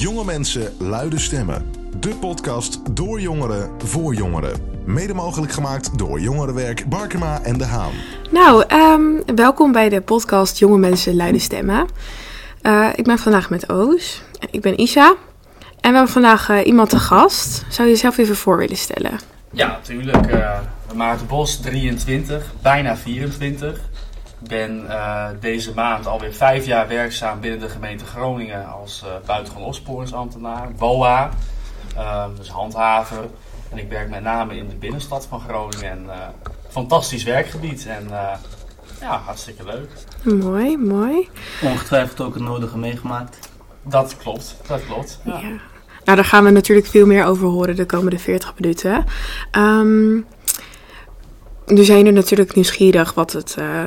[0.00, 1.64] Jonge mensen, luide stemmen.
[1.96, 4.60] De podcast door jongeren voor jongeren.
[4.84, 7.92] Mede mogelijk gemaakt door Jongerenwerk Barkema en De Haan.
[8.30, 11.86] Nou, ehm, welkom bij de podcast Jonge Mensen Luide Stemmen.
[12.62, 14.22] Uh, ik ben vandaag met Oos.
[14.50, 15.08] Ik ben Isha.
[15.80, 17.64] En we hebben vandaag uh, iemand te gast.
[17.68, 19.18] Zou je jezelf even voor willen stellen?
[19.52, 20.32] Ja, natuurlijk.
[20.32, 20.58] Uh,
[20.94, 23.80] Maarten Bos, 23, bijna 24.
[24.42, 29.10] Ik ben uh, deze maand alweer vijf jaar werkzaam binnen de gemeente Groningen als uh,
[29.26, 31.30] buitengewoon opsporingsambtenaar, BOA,
[31.96, 33.24] uh, dus handhaver.
[33.70, 35.90] En ik werk met name in de binnenstad van Groningen.
[35.90, 36.10] En,
[36.68, 38.08] fantastisch werkgebied en
[39.00, 39.90] ja, hartstikke leuk.
[40.22, 41.28] Mooi, mooi.
[41.62, 43.38] Ongetwijfeld ook het nodige meegemaakt.
[43.82, 45.20] Dat klopt, dat klopt.
[45.24, 45.38] Ja.
[45.38, 45.48] ja.
[46.04, 49.04] Nou, daar gaan we natuurlijk veel meer over horen de komende 40 minuten.
[49.52, 50.26] Um,
[51.66, 53.84] nu zijn jullie natuurlijk nieuwsgierig wat het uh,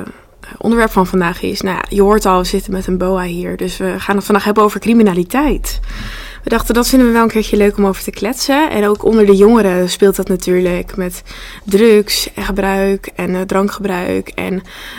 [0.58, 1.60] onderwerp van vandaag is.
[1.60, 3.56] Nou, je hoort al, we zitten met een boa hier.
[3.56, 5.80] Dus we gaan het vandaag hebben over criminaliteit.
[6.42, 8.70] We dachten dat vinden we wel een keertje leuk om over te kletsen.
[8.70, 11.22] En ook onder de jongeren speelt dat natuurlijk met
[11.64, 14.28] drugs en gebruik en uh, drankgebruik.
[14.28, 14.54] En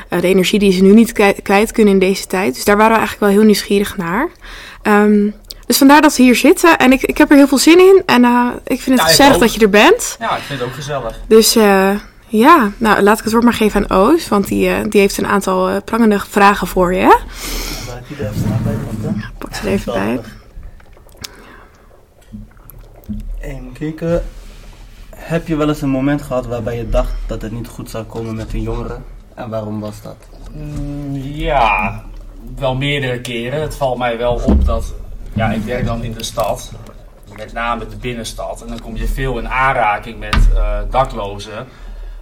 [0.09, 1.11] uh, de energie die ze nu niet
[1.43, 2.53] kwijt kunnen in deze tijd.
[2.53, 4.29] Dus daar waren we eigenlijk wel heel nieuwsgierig naar.
[4.83, 5.33] Um,
[5.66, 6.77] dus vandaar dat we hier zitten.
[6.77, 8.03] En ik, ik heb er heel veel zin in.
[8.05, 10.16] En uh, ik vind het ja, gezellig dat je er bent.
[10.19, 11.19] Ja, ik vind het ook gezellig.
[11.27, 11.55] Dus
[12.38, 15.17] ja, nou laat ik het woord maar geven aan Oos, want die, uh, die heeft
[15.17, 17.00] een aantal uh, prangende vragen voor je.
[17.00, 17.19] Ja,
[19.38, 20.19] pak ze er even bij.
[23.39, 24.23] Even kijken.
[25.16, 28.03] Heb je wel eens een moment gehad waarbij je dacht dat het niet goed zou
[28.03, 28.97] komen met een jongere?
[29.33, 30.16] En waarom was dat?
[30.53, 32.03] Mm, ja,
[32.56, 33.61] wel meerdere keren.
[33.61, 34.94] Het valt mij wel op dat,
[35.33, 36.72] ja, ik werk dan in de stad,
[37.36, 38.61] met name de binnenstad.
[38.61, 41.67] En dan kom je veel in aanraking met uh, daklozen.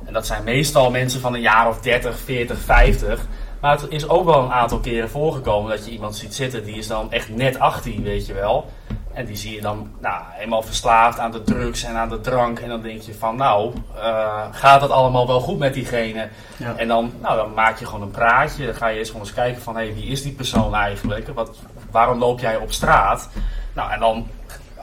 [0.05, 3.25] En dat zijn meestal mensen van een jaar of 30, 40, 50.
[3.61, 6.75] Maar het is ook wel een aantal keren voorgekomen dat je iemand ziet zitten die
[6.75, 8.65] is dan echt net 18, weet je wel.
[9.13, 12.59] En die zie je dan nou, helemaal verslaafd aan de drugs en aan de drank.
[12.59, 16.29] En dan denk je van nou, uh, gaat het allemaal wel goed met diegene?
[16.57, 16.75] Ja.
[16.75, 18.65] En dan, nou, dan maak je gewoon een praatje.
[18.65, 21.27] Dan ga je eens gewoon eens kijken van hé, hey, wie is die persoon eigenlijk?
[21.33, 21.57] Wat,
[21.91, 23.29] waarom loop jij op straat?
[23.73, 24.27] Nou, en dan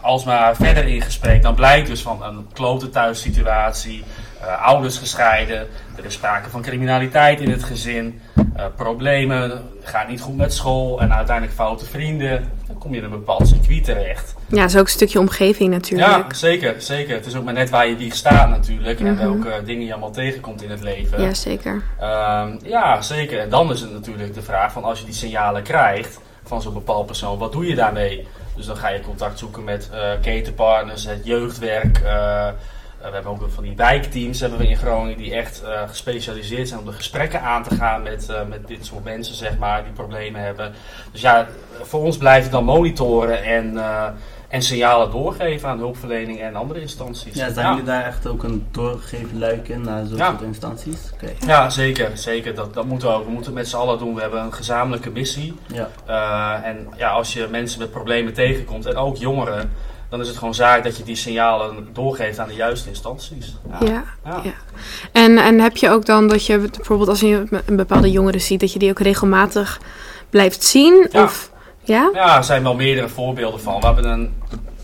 [0.01, 4.05] alsmaar verder in gesprek, dan blijkt dus van een klote thuissituatie,
[4.41, 10.21] uh, ouders gescheiden, er is sprake van criminaliteit in het gezin, uh, problemen, gaat niet
[10.21, 12.49] goed met school en uiteindelijk foute vrienden.
[12.67, 14.35] Dan kom je in een bepaald circuit terecht.
[14.47, 16.11] Ja, dat is ook een stukje omgeving natuurlijk.
[16.11, 17.15] Ja, zeker, zeker.
[17.15, 19.19] Het is ook maar net waar je wie staat natuurlijk mm -hmm.
[19.19, 21.23] en welke dingen je allemaal tegenkomt in het leven.
[21.23, 21.83] Ja, zeker.
[22.01, 23.39] Uh, ja, zeker.
[23.39, 26.75] En dan is het natuurlijk de vraag van als je die signalen krijgt van zo'n
[26.75, 28.27] bepaald persoon, wat doe je daarmee?
[28.57, 32.01] Dus dan ga je contact zoeken met uh, ketenpartners, het jeugdwerk.
[33.01, 36.81] Uh, we hebben ook van die wijkteams hebben we in Groningen die echt gespecialiseerd zijn
[36.81, 40.41] om de gesprekken aan te gaan met, met dit soort mensen, zeg maar, die problemen
[40.41, 40.73] hebben.
[41.13, 41.47] Dus ja,
[41.83, 43.79] voor ons blijft het dan monitoren en,
[44.49, 47.35] en signalen doorgeven aan hulpverlening en andere instanties.
[47.35, 47.71] Ja, zijn ja.
[47.71, 50.29] jullie daar echt ook een doorgegeven luik in naar ja.
[50.31, 51.11] soort instanties?
[51.15, 51.37] Okay.
[51.47, 52.11] Ja, zeker.
[52.15, 52.55] zeker.
[52.55, 53.25] Dat, dat moeten we ook.
[53.25, 54.15] We moeten het met z'n allen doen.
[54.15, 55.55] We hebben een gezamenlijke missie.
[55.67, 56.63] Ja.
[56.63, 59.73] En ja, als je mensen met problemen tegenkomt, en ook jongeren,
[60.11, 63.57] dan is het gewoon zaak dat je die signalen doorgeeft aan de juiste instanties.
[63.81, 64.05] Ja, ja.
[64.25, 64.41] ja.
[64.45, 64.53] ja.
[65.13, 68.61] En, en heb je ook dan dat je bijvoorbeeld als je een bepaalde jongere ziet,
[68.61, 69.81] dat je die ook regelmatig
[70.31, 71.09] blijft zien?
[71.11, 71.23] Ja.
[71.23, 71.51] Of,
[71.85, 72.11] ja?
[72.15, 73.81] ja, er zijn wel meerdere voorbeelden van.
[73.81, 74.35] We hebben een,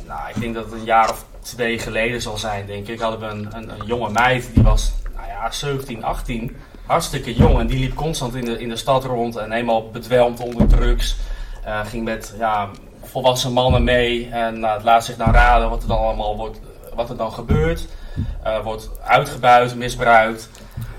[0.07, 3.21] nou, ik denk dat het een jaar of twee geleden zal zijn, denk ik, hadden
[3.21, 6.57] we een, een, een jonge meid, die was nou ja, 17, 18,
[6.87, 7.59] hartstikke jong.
[7.59, 11.17] En die liep constant in de, in de stad rond en helemaal bedwelmd onder drugs.
[11.67, 12.69] Uh, ging met ja,
[13.07, 16.61] volwassen mannen mee en uh, het laat zich dan raden wat er dan allemaal wordt,
[16.95, 17.87] wat er dan gebeurt.
[18.63, 20.51] Wordt uitgebuit, misbruikt.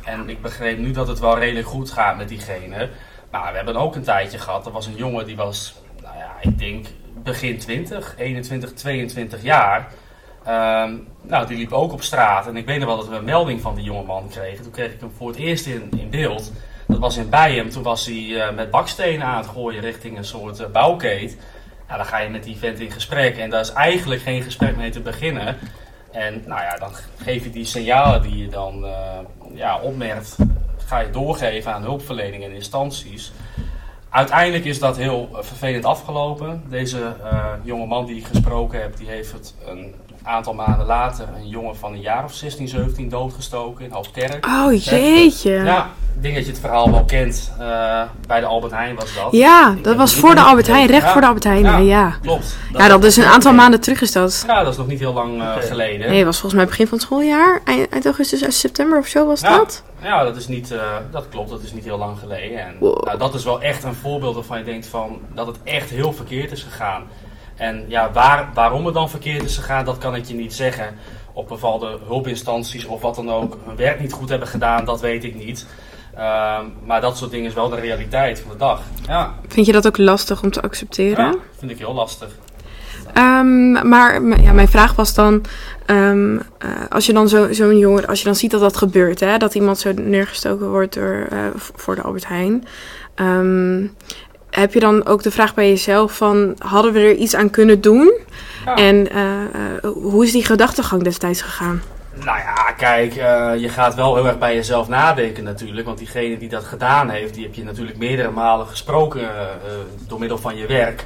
[0.03, 2.90] En ik begreep nu dat het wel redelijk goed gaat met diegene.
[3.31, 4.66] Maar we hebben ook een tijdje gehad.
[4.66, 6.88] Er was een jongen die was, nou ja, ik denk
[7.23, 9.91] begin 20, 21, 22 jaar.
[10.47, 12.47] Um, nou, die liep ook op straat.
[12.47, 14.63] En ik weet nog wel dat we een melding van die jongeman kregen.
[14.63, 16.51] Toen kreeg ik hem voor het eerst in, in beeld.
[16.88, 17.69] Dat was in Bijem.
[17.69, 21.38] Toen was hij uh, met bakstenen aan het gooien richting een soort uh, bouwkeet.
[21.88, 23.38] Nou, dan ga je met die vent in gesprek.
[23.38, 25.57] En daar is eigenlijk geen gesprek mee te beginnen.
[26.12, 28.92] En nou ja, dan geef je die signalen die je dan uh,
[29.54, 30.36] ja, opmerkt,
[30.86, 33.31] ga je doorgeven aan hulpverlening en instanties.
[34.10, 36.63] Uiteindelijk is dat heel vervelend afgelopen.
[36.69, 39.95] Deze uh, jonge man die ik gesproken heb, die heeft het een
[40.27, 44.45] aantal maanden later een jongen van een jaar of 16, 17 doodgestoken in Hoofdkerk.
[44.45, 45.51] Oh jeetje.
[45.51, 47.51] Ja, ik denk dat je het verhaal wel kent.
[47.59, 49.27] Uh, bij de Albert Heijn was dat.
[49.31, 51.12] Ja, ik dat was voor de Albert Heijn, recht ja.
[51.12, 51.63] voor de Albert Heijn.
[51.63, 52.18] Ja, ja.
[52.21, 52.56] klopt.
[52.71, 54.44] Dat ja, dat is een aantal maanden terug is dat.
[54.47, 56.09] Ja, dat is nog niet heel lang uh, geleden.
[56.09, 57.62] Nee, was volgens mij begin van het schooljaar.
[57.63, 59.57] Eind, eind augustus, september of zo was ja.
[59.57, 59.83] dat.
[60.01, 60.80] Ja, dat, is niet, uh,
[61.12, 61.50] dat klopt.
[61.50, 62.65] Dat is niet heel lang geleden.
[62.65, 63.06] En wow.
[63.06, 66.13] nou, dat is wel echt een voorbeeld waarvan je denkt van, dat het echt heel
[66.13, 67.03] verkeerd is gegaan.
[67.57, 70.95] En ja, waar, waarom het dan verkeerd is gegaan, dat kan ik je niet zeggen.
[71.33, 75.24] Op bepaalde hulpinstanties of wat dan ook hun werk niet goed hebben gedaan, dat weet
[75.24, 75.65] ik niet.
[76.15, 78.81] Ehm, maar dat soort dingen is wel de realiteit van de dag.
[79.07, 81.25] Ja, Vind je dat ook lastig om te accepteren?
[81.25, 82.30] ja vind ik heel lastig.
[83.13, 85.44] Ehm, maar ja, mijn vraag was dan,
[85.86, 89.19] ehm, eh, als je dan zo- zo'n jongere, als je dan ziet dat dat gebeurt,
[89.19, 92.65] hè, dat iemand zo neergestoken wordt door, eh, voor de Albert Heijn,
[93.15, 93.86] ehm,
[94.59, 97.81] heb je dan ook de vraag bij jezelf van, hadden we er iets aan kunnen
[97.81, 98.13] doen?
[98.65, 98.75] Ja.
[98.75, 101.81] En eh, eh, hoe is die gedachtegang destijds gegaan?
[102.13, 105.86] Nou ja, kijk, eh, je gaat wel heel erg bij jezelf nadenken natuurlijk.
[105.86, 109.30] Want diegene die dat gedaan heeft, die heb je natuurlijk meerdere malen gesproken
[110.07, 111.06] door middel van je werk.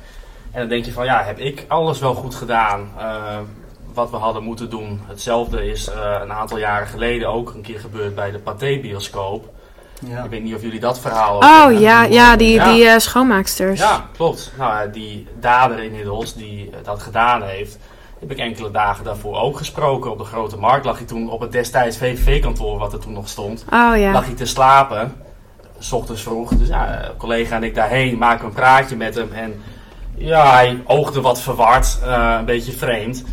[0.51, 2.89] En dan denk je van, ja, heb ik alles wel goed gedaan
[3.93, 5.01] wat we hadden moeten doen?
[5.07, 5.87] Hetzelfde is
[6.21, 9.49] een aantal jaren geleden ook een keer gebeurd bij de Pathé-bioscoop.
[10.07, 10.23] Ja.
[10.23, 12.71] Ik weet niet of jullie dat verhaal Oh ja, ja die, Ja.
[12.73, 13.79] die eh, schoonmaaksters.
[13.79, 14.51] Ja, klopt.
[14.57, 17.77] Nou, ja, die dader inmiddels die eh, dat gedaan heeft,
[18.19, 20.11] heb ik enkele dagen daarvoor ook gesproken.
[20.11, 23.27] Op de Grote Markt lag hij toen op het destijds VVV-kantoor, wat er toen nog
[23.29, 24.11] stond, Oh ja.
[24.11, 25.15] lag hij te slapen.
[25.79, 26.49] S ochtends vroeg.
[26.49, 29.31] Dus ja, een collega en ik daarheen maken een praatje met hem.
[29.33, 29.61] En
[30.17, 33.23] ja, hij oogde wat verward, eh, een beetje vreemd.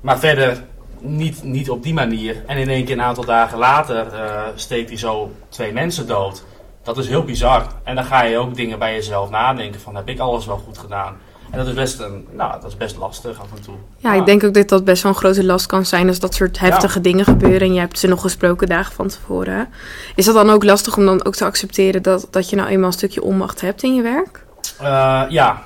[0.00, 0.64] Maar verder
[1.00, 2.42] niet, niet op die manier.
[2.46, 6.44] En in één keer een aantal dagen later eh, steekt hij zo twee mensen dood.
[6.82, 7.66] Dat is heel bizar.
[7.84, 10.78] En dan ga je ook dingen bij jezelf nadenken van heb ik alles wel goed
[10.78, 11.16] gedaan?
[11.50, 13.74] En dat is best, een, nou, dat is best lastig af en toe.
[13.96, 16.34] Ja, ik denk ook dat dat best wel een grote last kan zijn als dat
[16.34, 19.68] soort heftige dingen gebeuren en je hebt ze nog gesproken dagen van tevoren.
[20.14, 22.86] Is dat dan ook lastig om dan ook te accepteren dat, dat je nou eenmaal
[22.86, 24.44] een stukje onmacht hebt in je werk?
[24.80, 25.62] Eh, ja,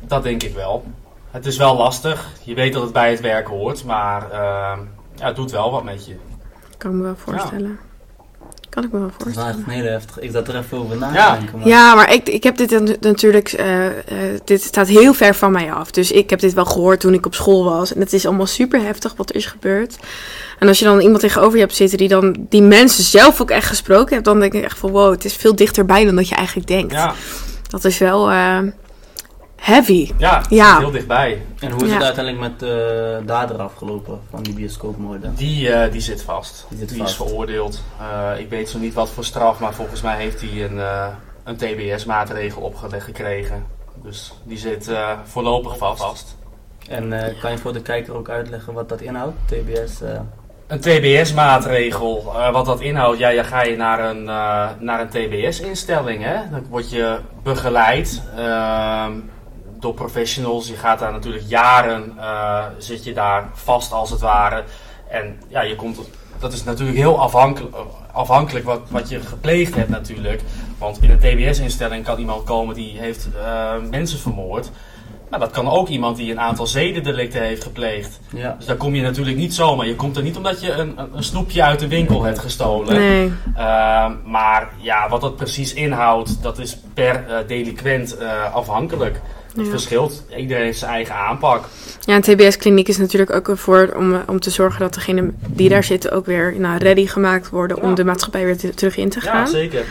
[0.00, 0.84] dat denk ik wel.
[1.30, 2.26] Het is wel lastig.
[2.42, 4.38] Je weet dat het bij het werk hoort, maar eh,
[5.16, 6.14] ja, het doet wel wat met je.
[6.78, 7.78] Kan ik me wel voorstellen.
[8.68, 9.66] Kan ik me wel Dat is wel voorstellen.
[9.68, 10.18] echt heel heftig.
[10.20, 11.36] Ik zat er even over na te Ja.
[11.36, 11.58] denken.
[11.58, 13.48] Maar Ja, maar ik, ik heb dit natuurlijk.
[13.52, 15.90] eh, eh, dit staat heel ver van mij af.
[15.90, 17.94] Dus ik heb dit wel gehoord toen ik op school was.
[17.94, 19.96] En het is allemaal super heftig wat er is gebeurd.
[20.58, 23.50] En als je dan iemand tegenover je hebt zitten die dan die mensen zelf ook
[23.50, 26.28] echt gesproken heeft, dan denk ik echt van wow, het is veel dichterbij dan dat
[26.28, 26.92] je eigenlijk denkt.
[26.92, 27.14] Ja,
[27.68, 28.58] Dat is wel eh,
[29.60, 30.12] heavy.
[30.18, 30.42] ja,
[30.78, 31.42] heel dichtbij.
[31.60, 31.94] En hoe is Ja.
[31.94, 35.34] het uiteindelijk met de dader afgelopen van die bioscoopmoorden?
[35.34, 36.66] Die, eh, die zit vast.
[36.68, 37.14] Die zit is vast.
[37.16, 37.82] veroordeeld.
[38.00, 41.06] Eh, ik weet zo niet wat voor straf, maar volgens mij heeft hij een, eh,
[41.44, 43.64] een TBS-maatregel opgelegd gekregen.
[44.02, 46.36] Dus die zit eh, voorlopig vast.
[46.88, 49.36] En eh, kan je voor de kijker ook uitleggen wat dat inhoudt?
[49.46, 50.00] TBS?
[50.00, 50.20] eh,
[50.66, 55.08] Een TBS-maatregel, eh, wat dat inhoudt, ja, ja, ga je naar een, eh, naar een
[55.08, 56.22] TBS-instelling.
[56.24, 56.36] hè?
[56.50, 59.12] Dan word je begeleid ehm,
[59.80, 60.68] door professionals.
[60.68, 64.64] Je gaat daar natuurlijk jaren, eh, zit je daar vast als het ware.
[65.08, 65.98] En ja, je komt,
[66.38, 67.76] dat is natuurlijk heel afhankelijk,
[68.12, 70.42] afhankelijk wat, wat je gepleegd hebt natuurlijk.
[70.78, 74.70] Want in een TBS-instelling kan iemand komen die heeft eh, mensen vermoord.
[75.30, 78.20] Maar dat kan ook iemand die een aantal zedendelicten heeft gepleegd.
[78.34, 78.54] ja.
[78.58, 79.86] Dus daar kom je natuurlijk niet zomaar.
[79.86, 82.94] Je komt er niet omdat je een, een, snoepje uit de winkel hebt gestolen.
[82.94, 83.32] Nee.
[83.56, 89.20] Ehm, maar ja, wat dat precies inhoudt, dat is per eh delinquent eh, afhankelijk.
[89.58, 89.72] Het Ja.
[89.72, 90.22] verschilt.
[90.36, 91.64] Iedereen heeft zijn eigen aanpak.
[92.00, 95.68] Ja, een TBS-kliniek is natuurlijk ook ervoor om, eh, om te zorgen dat degenen die
[95.68, 97.94] daar zitten ook weer nou, ready gemaakt worden om Ja.
[97.94, 99.48] de maatschappij weer te- terug in te Ja, gaan.
[99.48, 99.84] zeker.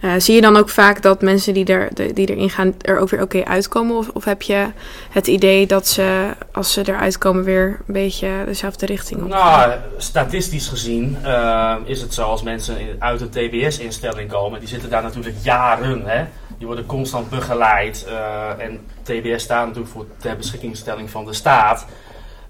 [0.00, 2.98] Eh, zie je dan ook vaak dat mensen die, er, de- die erin gaan er
[2.98, 3.96] ook weer oké uitkomen?
[3.96, 4.66] Of, of heb je
[5.10, 9.28] het idee dat ze, als ze eruit komen, weer een beetje dezelfde richting op?
[9.28, 14.90] Nou, statistisch gezien eh, is het zo als mensen uit een TBS-instelling komen, die zitten
[14.90, 16.02] daar natuurlijk jaren.
[16.04, 16.24] Hè?
[16.62, 18.04] Die worden constant begeleid.
[18.08, 21.86] eh, en TBS staat natuurlijk voor ter beschikkingstelling van de staat.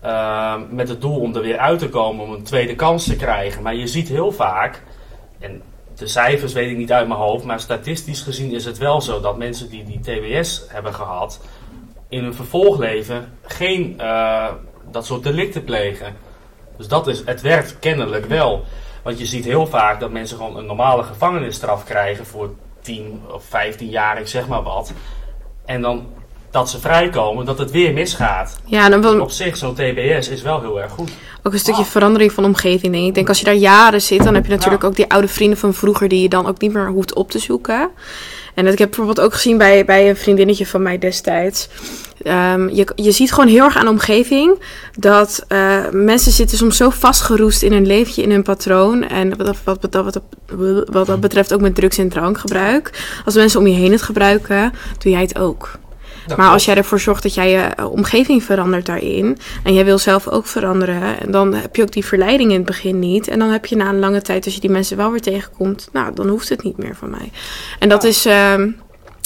[0.01, 3.17] eh, met het doel om er weer uit te komen, om een tweede kans te
[3.17, 3.63] krijgen.
[3.63, 4.83] Maar je ziet heel vaak,
[5.39, 5.63] en
[5.95, 9.21] de cijfers weet ik niet uit mijn hoofd, maar statistisch gezien is het wel zo
[9.21, 11.41] dat mensen die die TBS hebben gehad,
[12.09, 14.49] in hun vervolgleven geen eh,
[14.91, 16.15] dat soort delicten plegen.
[16.77, 18.65] Dus dat is, het werkt kennelijk wel.
[19.03, 23.45] Want je ziet heel vaak dat mensen gewoon een normale gevangenisstraf krijgen voor 10 of
[23.49, 24.93] 15 jaar, ik zeg maar wat.
[25.65, 26.07] En dan
[26.51, 28.61] dat ze vrijkomen, dat het weer misgaat.
[28.65, 31.11] Ja, dan wel Op zich, zo'n TBS is wel heel erg goed.
[31.43, 31.87] ook een stukje Ah.
[31.89, 33.09] verandering van omgeving, denk ik.
[33.09, 34.89] Ik denk als je daar jaren zit, dan heb je natuurlijk Ja.
[34.89, 37.39] ook die oude vrienden van vroeger die je dan ook niet meer hoeft op te
[37.39, 37.91] zoeken.
[38.55, 41.69] En dat ik heb bijvoorbeeld ook gezien bij, bij een vriendinnetje van mij destijds.
[42.23, 44.59] Ehm, je, je ziet gewoon heel erg aan de omgeving
[44.99, 49.09] dat eh, mensen zitten soms zo vastgeroest in hun leventje, in hun patroon.
[49.09, 52.91] En wat, wat, wat, wat, wat, wat dat betreft ook met drugs- en drankgebruik.
[53.25, 55.81] Als mensen om je heen het gebruiken, doe jij het ook.
[56.27, 59.39] Dat maar als jij ervoor zorgt dat jij je eh, omgeving verandert daarin.
[59.65, 61.21] En jij wil zelf ook veranderen.
[61.21, 63.29] En dan heb je ook die verleiding in het begin niet.
[63.29, 65.89] En dan heb je na een lange tijd, als je die mensen wel weer tegenkomt.
[65.93, 67.31] Nou, dan hoeft het niet meer van mij.
[67.79, 68.09] En dat Ja.
[68.09, 68.27] is.
[68.27, 68.71] ehm,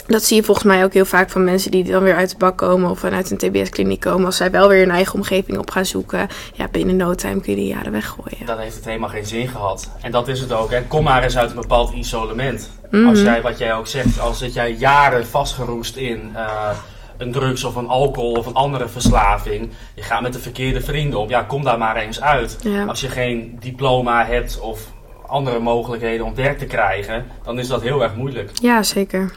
[0.06, 2.36] dat zie je volgens mij ook heel vaak van mensen die dan weer uit de
[2.36, 4.26] bak komen of vanuit een TBS-kliniek komen.
[4.26, 7.52] Als zij wel weer een eigen omgeving op gaan zoeken, ja, binnen no time kun
[7.52, 8.46] je die jaren weggooien.
[8.46, 9.90] Dan heeft het helemaal geen zin gehad.
[10.00, 10.70] En dat is het ook.
[10.70, 10.82] Hè.
[10.82, 12.70] Kom maar eens uit een bepaald isolement.
[12.90, 13.06] Mhm.
[13.06, 16.70] Als jij, wat jij ook zegt, als zit jij jaren vastgeroest in eh,
[17.16, 19.70] een drugs of een alcohol of een andere verslaving.
[19.94, 21.28] Je gaat met de verkeerde vrienden op.
[21.28, 22.58] Ja, kom daar maar eens uit.
[22.60, 22.84] Ja.
[22.84, 24.80] Als je geen diploma hebt of
[25.26, 28.50] andere mogelijkheden om werk te krijgen, dan is dat heel erg moeilijk.
[28.62, 29.32] Ja, zeker.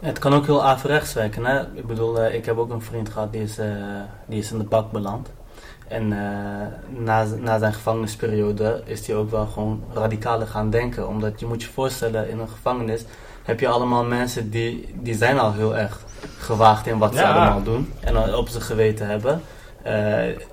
[0.00, 1.44] Het kan ook heel averechts werken.
[1.44, 1.60] Hè?
[1.60, 3.66] Ik bedoel, eh, ik heb ook een vriend gehad die is, eh,
[4.26, 5.30] die is in de bak beland.
[5.88, 11.08] En eh, na, na zijn gevangenisperiode is hij ook wel gewoon radicaler gaan denken.
[11.08, 13.04] Omdat je moet je voorstellen, in een gevangenis
[13.42, 16.00] heb je allemaal mensen die, die zijn al heel erg
[16.38, 17.92] gewaagd in wat ze allemaal doen.
[18.00, 19.42] En op zijn geweten hebben.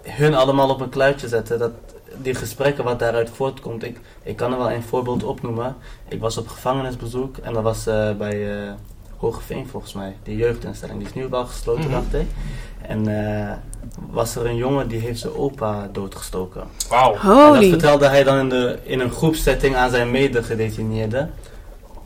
[0.03, 1.59] Hun allemaal op een kluitje zetten.
[1.59, 1.71] Dat,
[2.17, 3.83] die gesprekken wat daaruit voortkomt.
[3.83, 5.75] Ik, ik kan er wel een voorbeeld opnoemen.
[6.07, 7.83] Ik was op gevangenisbezoek en dat was
[8.17, 8.75] bij
[9.19, 10.15] Hogeveen volgens mij.
[10.23, 10.97] Die jeugdinstelling.
[10.99, 11.91] Die is nu wel gesloten, Mhm.
[11.91, 12.27] dacht ik.
[12.81, 13.51] En eh,
[14.09, 16.63] was er een jongen die heeft zijn opa doodgestoken.
[16.89, 17.13] Wauw.
[17.53, 21.31] En dat vertelde hij dan in, de, in een groepsetting aan zijn medegedetineerden.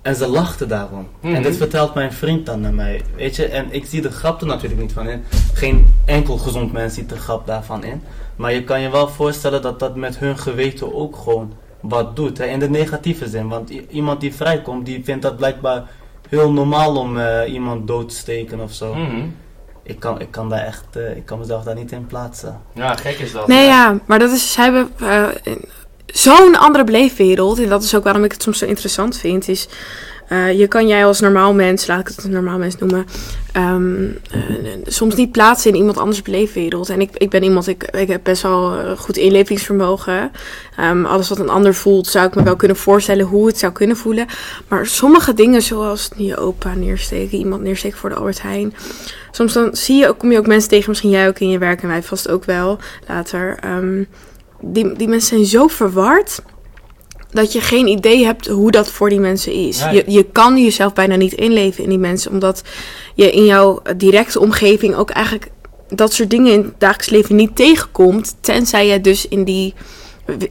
[0.01, 1.07] En ze lachten daarom.
[1.19, 1.33] Mhm.
[1.35, 3.01] En dit vertelt mijn vriend dan naar mij.
[3.15, 5.23] Weet je, en ik zie de grap er natuurlijk niet van in.
[5.53, 8.01] Geen enkel gezond mens ziet de grap daarvan in.
[8.35, 12.37] Maar je kan je wel voorstellen dat dat met hun geweten ook gewoon wat doet.
[12.37, 12.45] Hè?
[12.45, 13.47] In de negatieve zin.
[13.47, 15.83] Want iemand die vrijkomt, die vindt dat blijkbaar
[16.29, 18.93] heel normaal om eh, iemand dood te steken of zo.
[18.93, 19.25] Mhm.
[19.83, 22.61] Ik, kan, ik, kan daar echt, eh, ik kan mezelf daar niet in plaatsen.
[22.73, 23.47] Ja, gek is dat.
[23.47, 25.27] Nee, ja, maar dat is, ze hebben eh,
[26.05, 27.59] zo'n andere beleefwereld.
[27.59, 29.47] En dat is ook waarom ik het soms zo interessant vind.
[29.47, 29.67] Is,
[30.33, 33.05] eh, je kan jij als normaal mens, laat ik het een normaal mens noemen,
[33.51, 34.41] ehm, eh,
[34.85, 36.89] soms niet plaatsen in iemand anders beleefwereld.
[36.89, 40.31] En ik, ik ben iemand, ik, ik heb best wel eh, goed inlevingsvermogen.
[40.77, 43.71] Ehm, alles wat een ander voelt, zou ik me wel kunnen voorstellen hoe het zou
[43.71, 44.25] kunnen voelen.
[44.67, 48.73] Maar sommige dingen, zoals je opa neersteken, iemand neersteken voor de Albert Heijn.
[49.31, 51.57] Soms dan zie je ook, kom je ook mensen tegen, misschien jij ook in je
[51.57, 53.57] werk en wij vast ook wel later.
[53.59, 54.03] Ehm,
[54.61, 56.41] die, die mensen zijn zo verward
[57.33, 59.79] dat je geen idee hebt hoe dat voor die mensen is.
[59.79, 62.61] Je, je kan jezelf bijna niet inleven in die mensen, omdat
[63.15, 65.51] je in jouw directe omgeving ook eigenlijk
[65.87, 69.73] dat soort dingen in het dagelijks leven niet tegenkomt, tenzij je dus in die,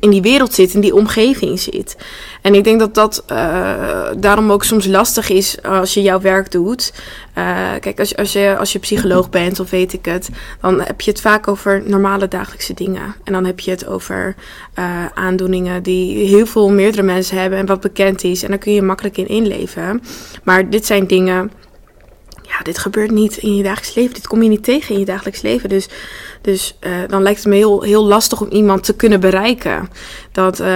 [0.00, 1.96] in die wereld zit, in die omgeving zit.
[2.42, 6.50] En ik denk dat dat eh, daarom ook soms lastig is als je jouw werk
[6.50, 6.92] doet.
[7.34, 7.44] Eh,
[7.80, 10.28] kijk, als, als, je, als je psycholoog bent of weet ik het,
[10.60, 13.14] dan heb je het vaak over normale dagelijkse dingen.
[13.24, 14.34] En dan heb je het over
[14.74, 18.42] eh, aandoeningen die heel veel meerdere mensen hebben en wat bekend is.
[18.42, 20.02] En daar kun je makkelijk in inleven.
[20.42, 21.50] Maar dit zijn dingen
[22.58, 24.14] ja, dit gebeurt niet in je dagelijks leven.
[24.14, 25.68] Dit kom je niet tegen in je dagelijks leven.
[25.68, 25.88] Dus,
[26.40, 29.88] dus eh, dan lijkt het me heel, heel lastig om iemand te kunnen bereiken.
[30.32, 30.66] Dat, eh,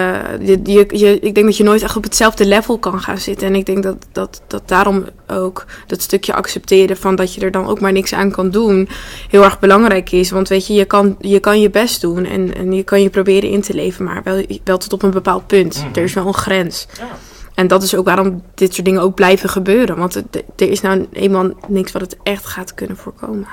[0.41, 3.47] je, je, je- ik denk dat je nooit echt op hetzelfde level kan gaan zitten.
[3.47, 7.51] En ik denk dat, dat, dat daarom ook dat stukje accepteren van dat je er
[7.51, 8.89] dan ook maar niks aan kan doen,
[9.31, 10.31] heel erg belangrijk is.
[10.31, 13.11] Want weet je, je kan je, kan je best doen en, en je kan je
[13.11, 15.77] proberen in te leven, maar wel, wel tot op een bepaald punt.
[15.79, 15.99] Mhm.
[15.99, 16.87] Er is wel een grens.
[16.99, 17.19] Ja.
[17.57, 19.97] En dat is ook waarom dit soort dingen ook blijven gebeuren.
[19.97, 20.15] Want
[20.57, 23.47] er is nou eenmaal niks wat het echt gaat kunnen voorkomen.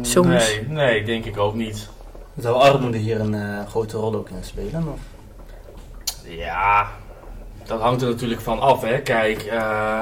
[0.00, 0.26] Soms.
[0.26, 1.88] Nee, nee, denk ik ook niet.
[2.38, 4.88] Zou armoede hier een eh, grote rol ook in spelen?
[4.92, 4.98] Of?
[6.22, 6.88] Ja,
[7.66, 8.80] dat hangt er natuurlijk van af.
[8.82, 8.98] Hè.
[9.00, 10.00] Kijk, eh,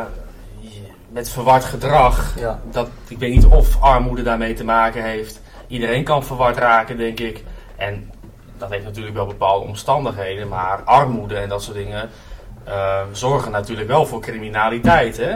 [1.09, 2.61] met verward gedrag, Ja.
[2.71, 5.41] dat, ik weet niet of armoede daarmee te maken heeft.
[5.67, 7.45] Iedereen kan verward raken, denk ik.
[7.77, 8.11] En
[8.59, 10.49] dat heeft natuurlijk wel bepaalde omstandigheden.
[10.49, 12.11] Maar armoede en dat soort dingen
[12.67, 15.17] eh, zorgen natuurlijk wel voor criminaliteit.
[15.17, 15.35] Hè?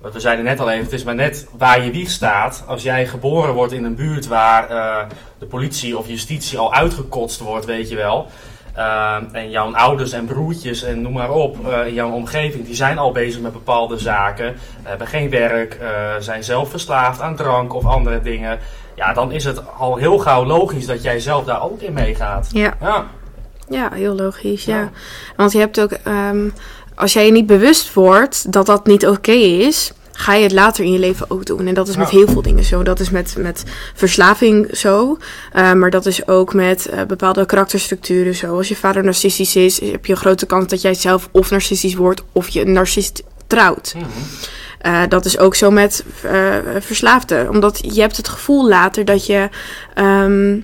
[0.00, 2.64] Want we zeiden net al even, het is maar net waar je wieg staat.
[2.66, 5.06] Als jij geboren wordt in een buurt waar eh,
[5.38, 8.28] de politie of justitie al uitgekotst wordt, weet je wel.
[8.74, 12.74] Eh, en jouw ouders en broertjes en noem maar op eh, in jouw omgeving, die
[12.74, 14.54] zijn al bezig met bepaalde zaken.
[14.82, 18.58] Hebben geen werk, eh, zijn zelf verslaafd aan drank of andere dingen.
[18.94, 22.48] Ja, dan is het al heel gauw logisch dat jij zelf daar ook in meegaat.
[22.52, 23.04] Ja, Ja,
[23.68, 24.64] ja heel logisch.
[24.64, 24.78] Ja.
[24.78, 24.90] Ja.
[25.36, 26.48] Want je hebt ook, ehm,
[26.94, 30.84] als jij je niet bewust wordt dat dat niet oké is, ga je het later
[30.84, 31.66] in je leven ook doen.
[31.66, 32.82] En dat is met heel veel dingen zo.
[32.82, 35.18] Dat is met, met verslaving zo.
[35.52, 38.56] Eh, maar dat is ook met eh, bepaalde karakterstructuren zo.
[38.56, 41.94] Als je vader narcistisch is, heb je een grote kans dat jij zelf of narcistisch
[41.94, 43.94] wordt of je een narcist trouwt.
[43.96, 44.06] Mhm.
[44.78, 46.04] Eh, dat is ook zo met
[46.78, 47.48] verslaafden.
[47.50, 49.48] Omdat je hebt het gevoel later dat je
[49.94, 50.60] ehm,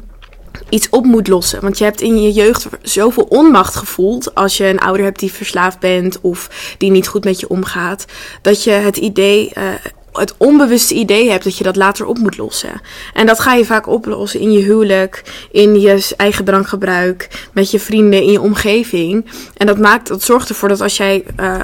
[0.69, 1.61] iets op moet lossen.
[1.61, 5.33] Want je hebt in je jeugd zoveel onmacht gevoeld als je een ouder hebt die
[5.33, 8.05] verslaafd bent of die niet goed met je omgaat.
[8.43, 9.65] Dat je het idee, eh,
[10.13, 12.81] het onbewuste idee hebt dat je dat later op moet lossen.
[13.15, 17.81] En dat ga je vaak oplossen in je huwelijk, in je eigen drankgebruik, met je
[17.81, 19.27] vrienden, in je omgeving.
[19.57, 21.59] En dat maakt, dat zorgt ervoor dat als jij eh,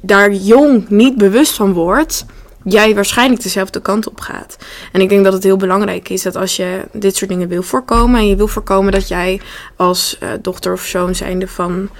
[0.00, 2.24] daar jong niet bewust van wordt,
[2.68, 4.56] jij waarschijnlijk dezelfde kant op gaat.
[4.92, 7.62] En ik denk dat het heel belangrijk is dat als je dit soort dingen wil
[7.62, 9.40] voorkomen en je wil voorkomen dat jij
[9.76, 11.90] als eh, dochter of zoon zijnde van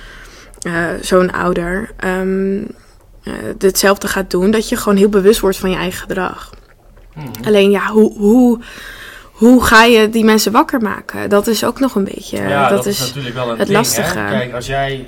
[0.63, 2.63] eh, zo'n ouder ehm,
[3.23, 6.55] eh, hetzelfde gaat doen, dat je gewoon heel bewust wordt van je eigen gedrag.
[7.15, 7.27] Mhm.
[7.45, 8.61] Alleen ja, hoe, hoe,
[9.33, 11.29] hoe ga je die mensen wakker maken?
[11.29, 12.37] Dat is ook nog een beetje.
[12.37, 13.79] ja, dat, is natuurlijk wel een het ding.
[13.79, 14.19] lastige.
[14.19, 14.31] Hè?
[14.31, 15.07] Kijk, als jij...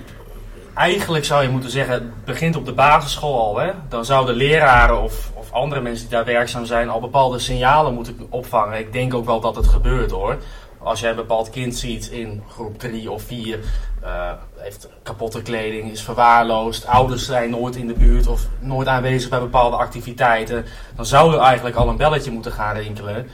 [0.79, 3.59] Eigenlijk zou je moeten zeggen, het begint op de basisschool al.
[3.59, 3.71] Hè?
[3.89, 6.89] Dan zouden leraren of, of andere mensen die daar werkzaam zijn...
[6.89, 8.79] al bepaalde signalen moeten opvangen.
[8.79, 10.37] Ik denk ook wel dat het gebeurt hoor.
[10.79, 13.59] Als jij een bepaald kind ziet in groep 3 of 4...
[14.03, 16.87] eh, heeft kapotte kleding, is verwaarloosd...
[16.87, 20.65] ouders zijn nooit in de buurt of nooit aanwezig bij bepaalde activiteiten...
[20.97, 23.27] dan zou er eigenlijk al een belletje moeten gaan rinkelen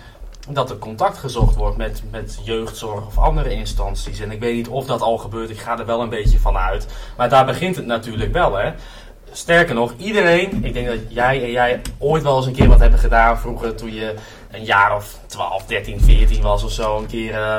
[0.49, 4.21] dat er contact gezocht wordt met, met jeugdzorg of andere instanties.
[4.21, 6.57] En ik weet niet of dat al gebeurt, ik ga er wel een beetje van
[6.57, 6.87] uit.
[7.17, 8.73] Maar daar begint het natuurlijk wel, hè.
[9.33, 12.81] Sterker nog, iedereen, ik denk dat jij en jij ooit wel eens een keer wat
[12.81, 14.15] hebben gedaan vroeger toen je
[14.51, 16.99] een jaar of 12, 13, 14 was of zo.
[16.99, 17.57] Een keer eh,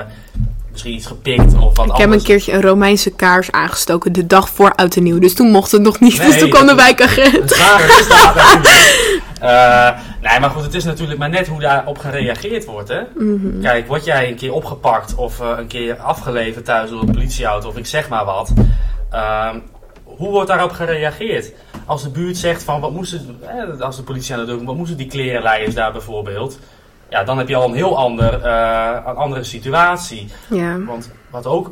[0.72, 2.00] misschien iets gepikt of wat Ik anders.
[2.00, 5.20] heb een keertje een Romeinse kaars aangestoken de dag voor oud en nieuw.
[5.20, 6.18] Dus toen mocht het nog niet.
[6.18, 7.36] Nee, dus toen kwam de wijkagent.
[7.36, 8.60] Een zware misdaad
[9.46, 9.90] Eh,
[10.22, 12.90] nee, maar goed, het is natuurlijk maar net hoe daarop gereageerd wordt.
[12.90, 13.02] Hè?
[13.18, 13.62] Mhm.
[13.62, 17.68] Kijk, word jij een keer opgepakt of eh, een keer afgeleverd thuis door een politieauto
[17.68, 18.54] of ik zeg maar wat.
[19.12, 19.60] ehm,
[20.04, 21.52] hoe wordt daarop gereageerd?
[21.86, 24.68] Als de buurt zegt van, wat moesten, eh, als de politie aan de deur komt,
[24.68, 26.60] wat moesten die klerenleiders daar bijvoorbeeld?
[27.10, 30.28] Ja, dan heb je al een heel ander, eh, een andere situatie.
[30.50, 30.80] Ja.
[30.84, 31.72] Want wat ook,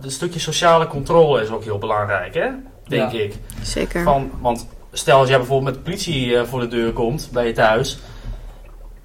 [0.00, 2.48] een stukje sociale controle is ook heel belangrijk, hè?
[2.86, 3.18] Denk Ja.
[3.18, 3.34] ik.
[3.62, 4.02] Zeker.
[4.02, 7.46] Van, want stel als jij bijvoorbeeld met de politie eh, voor de deur komt bij
[7.46, 7.98] je thuis.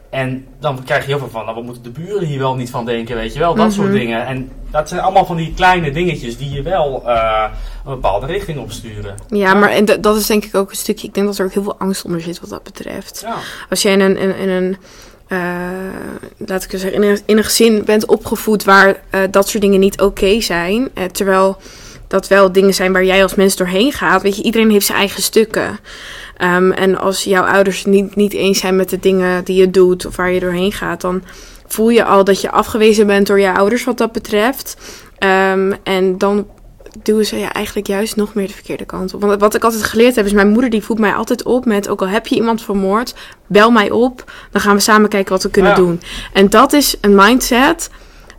[0.09, 2.69] En dan krijg je heel veel van, nou, wat moeten de buren hier wel niet
[2.69, 3.97] van denken, weet je wel, dat soort Mhm.
[3.97, 4.25] dingen.
[4.25, 7.43] En dat zijn allemaal van die kleine dingetjes die je wel eh,
[7.85, 9.15] een bepaalde richting opsturen.
[9.27, 11.07] Ja, maar en dat- is denk ik ook een stukje.
[11.07, 13.21] Ik denk dat er ook heel veel angst onder zit wat dat betreft.
[13.25, 13.35] Ja.
[13.69, 14.77] Als jij in een, in, in een
[15.27, 15.39] eh,
[16.37, 20.01] laat ik zeggen, in een, in een gezin bent opgevoed waar dat soort dingen niet
[20.01, 21.57] oké zijn, terwijl
[22.09, 24.21] dat wel dingen zijn waar jij als mens doorheen gaat.
[24.21, 25.79] Weet je, iedereen heeft zijn eigen stukken.
[26.37, 30.05] Ehm, en als jouw ouders niet, niet eens zijn met de dingen die je doet
[30.05, 31.23] of waar je doorheen gaat, dan
[31.67, 34.77] voel je al dat je afgewezen bent door je ouders wat dat betreft.
[35.17, 36.47] Ehm, en dan
[37.03, 39.21] duwen ze je eigenlijk juist nog meer de verkeerde kant op.
[39.21, 41.89] Want wat ik altijd geleerd heb, is mijn moeder die voedt mij altijd op met...
[41.89, 43.13] ook al heb je iemand vermoord,
[43.47, 44.31] bel mij op.
[44.51, 45.77] Dan gaan we samen kijken wat we kunnen Ja.
[45.77, 46.01] doen.
[46.33, 47.89] En dat is een mindset...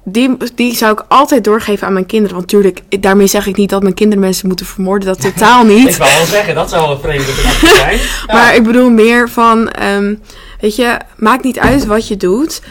[0.04, 2.36] Die, die zou ik altijd doorgeven aan mijn kinderen.
[2.36, 5.08] Want natuurlijk, daarmee zeg ik niet dat mijn kinderen mensen moeten vermoorden.
[5.08, 5.88] Dat totaal niet.
[5.88, 7.98] Ik wou wel zeggen, dat zou wel een vreemde gedachte zijn.
[8.26, 8.34] Ja.
[8.34, 10.14] Maar ik bedoel meer van, ehm,
[10.60, 12.62] weet je, maakt niet uit wat je doet.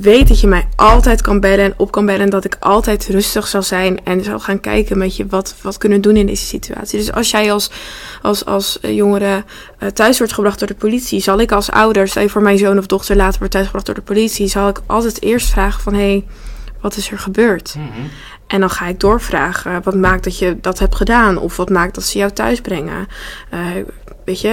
[0.00, 2.20] Weet dat je mij altijd kan bellen en op kan bellen.
[2.20, 5.78] En dat ik altijd rustig zal zijn en zal gaan kijken met je wat, wat
[5.78, 6.98] kunnen doen in deze situatie.
[6.98, 7.70] Dus als jij als,
[8.22, 9.44] als, als eh, jongere
[9.78, 12.58] eh, thuis wordt gebracht door de politie, zal ik als ouder, stel je voor mijn
[12.58, 15.94] zoon of dochter later wordt thuisgebracht door de politie, zal ik altijd eerst vragen van,
[15.94, 16.24] hé, hey,
[16.82, 17.74] wat is er gebeurd?
[17.78, 18.06] Mhm.
[18.46, 19.82] En dan ga ik doorvragen.
[19.82, 21.38] Wat maakt dat je dat hebt gedaan?
[21.38, 23.08] Of wat maakt dat ze jou thuis brengen?
[23.48, 23.60] Eh,
[24.24, 24.48] weet je,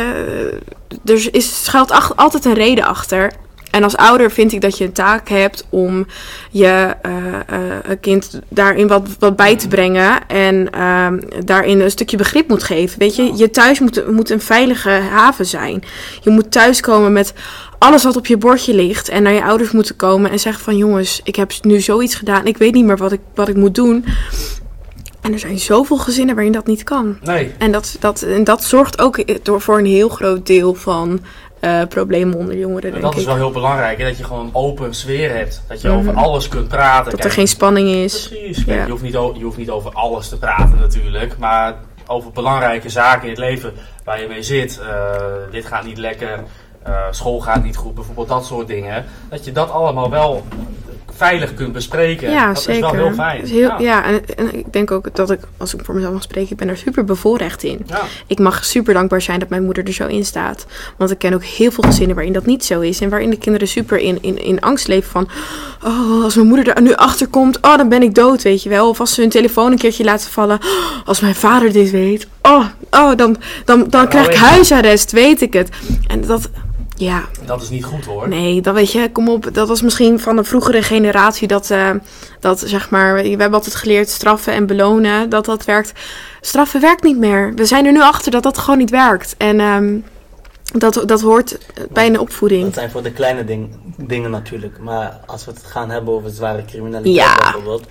[1.06, 3.32] eh, er is, schuilt altijd een reden achter.
[3.72, 6.06] En als ouder vind ik dat je een taak hebt om
[6.52, 7.16] je eh,
[7.48, 10.28] eh, kind daarin wat, wat bij te brengen.
[10.28, 13.00] En ehm, daarin een stukje begrip moet geven.
[13.00, 15.84] Weet je, je thuis moet, moet een veilige haven zijn.
[16.22, 17.34] Je moet thuiskomen met
[17.80, 19.10] alles wat op je bordje ligt.
[19.10, 22.48] En naar je ouders moeten komen en zeggen van jongens, ik heb nu zoiets gedaan.
[22.48, 24.06] Ik weet niet meer wat ik, wat ik moet doen.
[25.22, 27.18] En er zijn zoveel gezinnen waarin dat niet kan.
[27.24, 31.20] Nee, En dat, dat, en dat zorgt ook door, voor een heel groot deel van
[31.60, 33.20] eh, problemen onder jongeren, en denk dat ik.
[33.20, 35.64] is wel heel belangrijk, hè, dat je gewoon een open sfeer hebt.
[35.68, 35.98] Dat je Mhm.
[35.98, 37.12] over alles kunt praten.
[37.12, 38.28] dat er geen spanning is.
[38.28, 38.66] Precies.
[38.66, 38.86] Kijk, Ja.
[38.86, 41.76] je, hoeft niet, je hoeft niet over alles te praten natuurlijk, maar
[42.08, 44.80] over belangrijke zaken in het leven waar je mee zit.
[44.80, 45.16] Eh,
[45.52, 46.44] dit gaat niet lekker,
[46.84, 49.06] eh, school gaat niet goed, bijvoorbeeld dat soort dingen.
[49.30, 50.44] Dat je dat allemaal wel
[51.20, 52.32] veilig kunt bespreken.
[52.32, 52.86] Ja, dat zeker.
[52.86, 53.46] is wel heel fijn.
[53.46, 53.76] Heel- ja.
[53.80, 56.58] ja, en, en ik denk ook dat ik, als ik voor mezelf mag spreken, ik
[56.58, 57.82] ben er super bevoorrecht in.
[57.88, 58.02] Ja.
[58.28, 60.66] Ik mag super dankbaar zijn dat mijn moeder er zo in staat.
[60.98, 63.02] Want ik ken ook heel veel gezinnen waarin dat niet zo is.
[63.02, 65.28] En waarin de kinderen super in, in, in angst leven van...
[65.86, 68.70] Oh, als mijn moeder er nu achter komt, oh, dan ben ik dood, weet je
[68.70, 68.90] wel.
[68.90, 70.58] Of als ze hun telefoon een keertje laten vallen.
[70.62, 75.12] "Oh, als mijn vader dit weet, oh, oh dan, dan, dan krijg ik ik- huisarrest,
[75.12, 75.70] weet ik het.
[76.08, 76.50] En dat,
[77.00, 78.28] ja, Dat is niet goed hoor.
[78.30, 79.50] Nee, dat weet je, kom op.
[79.54, 81.90] Dat was misschien van een vroegere generatie dat, eh,
[82.40, 85.92] dat zeg maar, we hebben altijd geleerd straffen en belonen, dat dat werkt.
[86.42, 87.54] Straffen werkt niet meer.
[87.56, 89.36] We zijn er nu achter dat dat gewoon niet werkt.
[89.38, 89.98] En ehm,
[90.64, 91.58] dat, dat hoort
[91.92, 92.64] bij een opvoeding.
[92.64, 94.80] Dat zijn voor de kleine ding, dingen natuurlijk.
[94.80, 97.84] Maar als we het gaan hebben over zware criminaliteit Ja, bijvoorbeeld.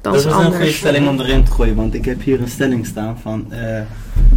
[0.00, 2.40] Dat Dat is is een goede stelling om erin te gooien, want ik heb hier
[2.40, 3.46] een stelling staan van...
[3.52, 3.80] eh,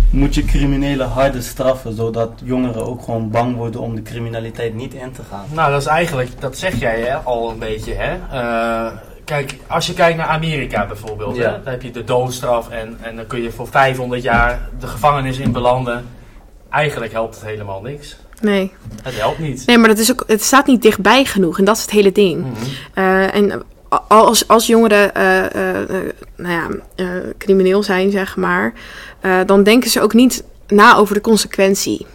[0.09, 4.93] moet je criminelen harder straffen, zodat jongeren ook gewoon bang worden om de criminaliteit niet
[4.93, 5.45] in te gaan.
[5.53, 8.17] Nou, dat is eigenlijk, dat zeg jij hè, al een beetje, hè.
[8.31, 8.91] Eh,
[9.25, 11.41] kijk, als je kijkt naar Amerika bijvoorbeeld, Ja.
[11.43, 14.87] hè, dan heb je de doodstraf en, en dan kun je voor 500 jaar de
[14.87, 16.05] gevangenis in belanden.
[16.69, 18.17] Eigenlijk helpt het helemaal niks.
[18.41, 18.71] Nee.
[19.03, 19.63] Het helpt niet.
[19.65, 21.57] nee, maar dat is ook, het staat niet dichtbij genoeg.
[21.59, 22.41] En dat is het hele ding.
[22.45, 22.53] Mhm.
[22.93, 23.63] Eh, en
[24.07, 28.73] als, als jongeren eh, eh, eh, nou ja, crimineel zijn, zeg maar,
[29.45, 32.05] dan denken ze ook niet na over de consequentie.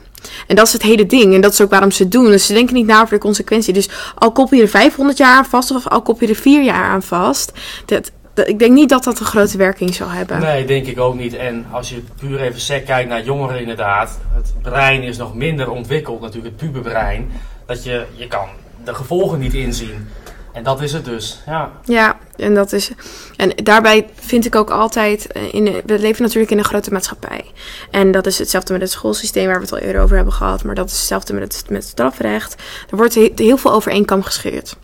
[0.47, 1.35] En dat is het hele ding.
[1.35, 2.25] En dat is ook waarom ze het doen.
[2.25, 3.73] Dus ze denken niet na over de consequentie.
[3.73, 6.63] Dus al koppel je er 500 jaar aan vast of al koppel je er 4
[6.63, 7.53] jaar aan vast.
[7.85, 8.13] Dat,
[8.47, 10.41] ik denk niet dat dat een grote werking zal hebben.
[10.41, 11.35] Nee, denk ik ook niet.
[11.35, 14.19] En als je puur even sec kijkt naar jongeren inderdaad.
[14.35, 17.31] Het brein is nog minder ontwikkeld, natuurlijk het puberbrein.
[17.67, 18.49] Dat je, je kan
[18.85, 20.09] de gevolgen niet inzien.
[20.55, 21.41] En dat is het dus.
[21.47, 21.71] Ja.
[21.85, 22.91] Ja, en dat is.
[23.37, 25.27] En daarbij vind ik ook altijd.
[25.27, 27.45] eh, In, we leven natuurlijk in een grote maatschappij.
[27.91, 30.65] En dat is hetzelfde met het schoolsysteem waar we het al eerder over hebben gehad.
[30.65, 32.55] Maar dat is hetzelfde met het, met strafrecht.
[32.91, 33.93] Er wordt he- heel veel over
[34.23, 34.77] gescheerd.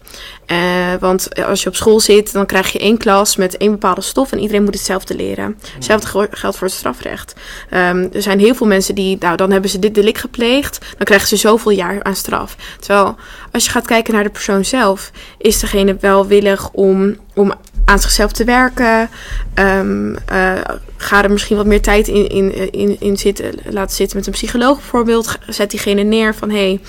[0.46, 0.58] Eh,
[1.00, 4.32] want als je op school zit, dan krijg je één klas met één bepaalde stof
[4.32, 5.58] en iedereen moet hetzelfde leren.
[5.74, 7.34] Hetzelfde ge- geldt voor het strafrecht.
[7.70, 11.04] Ehm, er zijn heel veel mensen die, nou, dan hebben ze dit delict gepleegd, dan
[11.04, 12.56] krijgen ze zoveel jaar aan straf.
[12.80, 13.16] Terwijl
[13.52, 17.52] als je gaat kijken naar de persoon zelf, is degene wel willig om, om
[17.84, 19.10] aan zichzelf te werken.
[19.54, 20.52] Ehm eh,
[20.96, 24.32] ga er misschien wat meer tijd in, in, in, in zitten, laten zitten met een
[24.32, 25.38] psycholoog bijvoorbeeld.
[25.46, 26.80] Zet diegene neer van hey,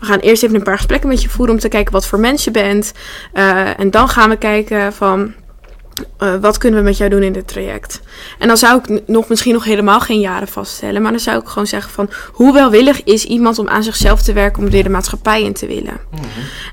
[0.00, 2.20] we gaan eerst even een paar gesprekken met je voeren om te kijken wat voor
[2.20, 2.92] mens je bent.
[3.32, 5.34] Eh, en dan gaan we kijken van
[6.18, 8.00] eh, wat kunnen we met jou doen in dit traject.
[8.38, 11.02] En dan zou ik nog misschien nog helemaal geen jaren vaststellen.
[11.02, 14.32] Maar dan zou ik gewoon zeggen van hoe welwillig is iemand om aan zichzelf te
[14.32, 16.00] werken om weer de maatschappij in te willen.
[16.10, 16.22] Mhm.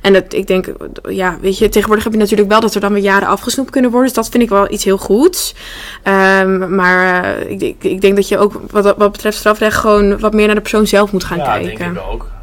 [0.01, 0.67] En dat, ik denk,
[1.09, 3.91] ja, weet je, tegenwoordig heb je natuurlijk wel dat er dan weer jaren afgesnoept kunnen
[3.91, 4.07] worden.
[4.07, 5.55] Dus dat vind ik wel iets heel goeds.
[6.03, 10.19] Ehm, maar eh, ik, ik, ik denk dat je ook wat, wat betreft strafrecht gewoon
[10.19, 11.77] wat meer naar de persoon zelf moet gaan ja, kijken.
[11.77, 12.33] denk ik ook.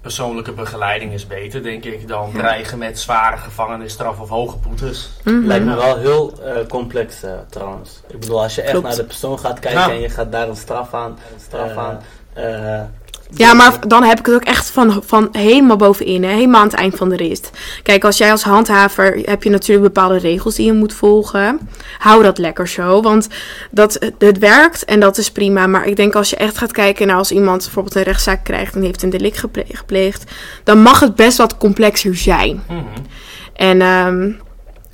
[0.00, 5.10] Persoonlijke begeleiding is beter, denk ik, dan dreigen met zware gevangenisstraf of hoge boetes.
[5.24, 5.46] Mhm.
[5.46, 8.00] Lijkt me wel heel eh, complex eh, trouwens.
[8.08, 8.86] Ik bedoel, als je echt Klopt.
[8.86, 9.90] naar de persoon gaat kijken Ja.
[9.90, 11.98] en je gaat daar een straf aan, een straf Eh, aan.
[13.34, 16.30] Ja, maar dan heb ik het ook echt van, van helemaal bovenin, hè?
[16.30, 17.50] helemaal aan het eind van de rit.
[17.82, 21.68] Kijk, als jij als handhaver heb je natuurlijk bepaalde regels die je moet volgen.
[21.98, 23.28] Hou dat lekker zo, want
[23.70, 25.66] dat, het werkt en dat is prima.
[25.66, 28.74] Maar ik denk als je echt gaat kijken naar als iemand bijvoorbeeld een rechtszaak krijgt
[28.74, 30.32] en heeft een delict gepleegd,
[30.64, 32.62] dan mag het best wat complexer zijn.
[32.68, 32.78] Mhm.
[33.54, 34.30] En ehm,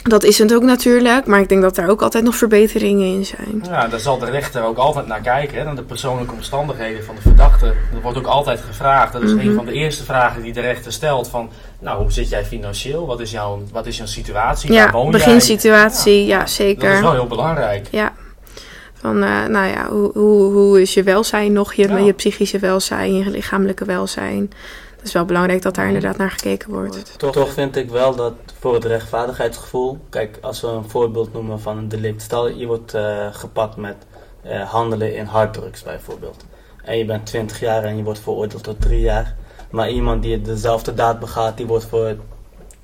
[0.09, 3.25] dat is het ook natuurlijk, maar ik denk dat daar ook altijd nog verbeteringen in
[3.27, 3.63] zijn.
[3.71, 7.15] Ja, daar zal de rechter ook altijd naar kijken, hè, naar de persoonlijke omstandigheden van
[7.15, 7.75] de verdachte.
[7.93, 9.13] Dat wordt ook altijd gevraagd.
[9.13, 9.49] Dat is Mhm.
[9.49, 11.29] een van de eerste vragen die de rechter stelt.
[11.29, 13.07] Van, nou, hoe zit jij financieel?
[13.07, 14.69] Wat is jouw, wat is jouw situatie?
[14.71, 16.47] Waar Ja, woon beginsituatie, ja, jij?
[16.47, 16.85] zeker.
[16.89, 17.87] Dat is wel heel belangrijk.
[17.91, 18.13] Ja.
[19.01, 21.75] Van, eh, nou ja, hoe, hoe, hoe is je welzijn nog?
[21.75, 21.97] Je, Ja.
[21.99, 24.51] je psychische welzijn, je lichamelijke welzijn.
[25.07, 25.95] Het is wel belangrijk dat daar Mhm.
[25.95, 27.19] inderdaad naar gekeken wordt.
[27.19, 31.61] Toch, toch vind ik wel dat voor het rechtvaardigheidsgevoel, kijk, als we een voorbeeld noemen
[31.61, 33.97] van een delict, stel je wordt eh, gepakt met
[34.43, 36.45] eh, handelen in harddrugs bijvoorbeeld.
[36.85, 39.35] En je bent 20 jaar en je wordt veroordeeld tot 3 jaar.
[39.71, 42.17] Maar iemand die dezelfde daad begaat, die wordt voor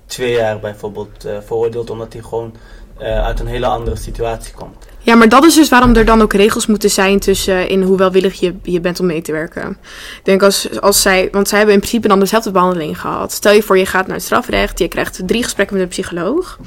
[0.07, 2.55] 2 jaar bijvoorbeeld eh, veroordeeld omdat hij gewoon
[3.03, 4.87] eh, uit een hele andere situatie komt.
[5.05, 7.83] Ja, maar dat is dus waarom er dan ook regels moeten zijn tussen eh, in
[7.83, 9.71] hoe welwillig je, je bent om mee te werken.
[10.17, 13.33] Ik denk als, als zij, want zij hebben in principe dan dezelfde behandeling gehad.
[13.33, 16.59] Stel je voor, je gaat naar het strafrecht, je krijgt drie gesprekken met een psycholoog.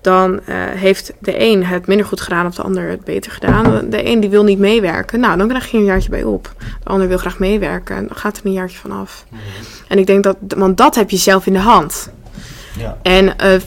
[0.00, 3.90] Dan eh, heeft de een het minder goed gedaan of de ander het beter gedaan.
[3.90, 6.52] De een die wil niet meewerken, nou dan krijg je een jaartje bij op.
[6.58, 9.24] De ander wil graag meewerken, dan gaat er een jaartje vanaf.
[9.88, 12.10] En ik denk dat, want dat heb je zelf in de hand.
[12.78, 12.98] Ja.
[13.02, 13.60] En eh,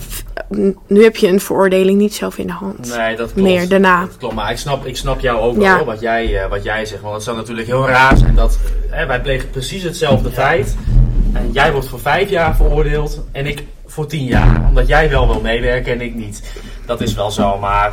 [0.88, 2.96] nu heb je een veroordeling niet zelf in de hand.
[2.98, 3.48] Nee, dat klopt.
[3.50, 4.02] Meer daarna.
[4.02, 5.76] Dat klopt, maar ik snap, ik snap jou ook Ja.
[5.76, 7.02] wel, wat jij, eh, wat jij zegt.
[7.02, 8.60] Want het zou natuurlijk heel raar zijn dat
[8.91, 10.76] eh, wij plegen precies hetzelfde feit.
[11.34, 14.65] En jij wordt voor vijf jaar veroordeeld en ik voor tien jaar.
[14.67, 16.54] Omdat jij wel wil meewerken en ik niet.
[16.86, 17.91] Dat is wel zo, maar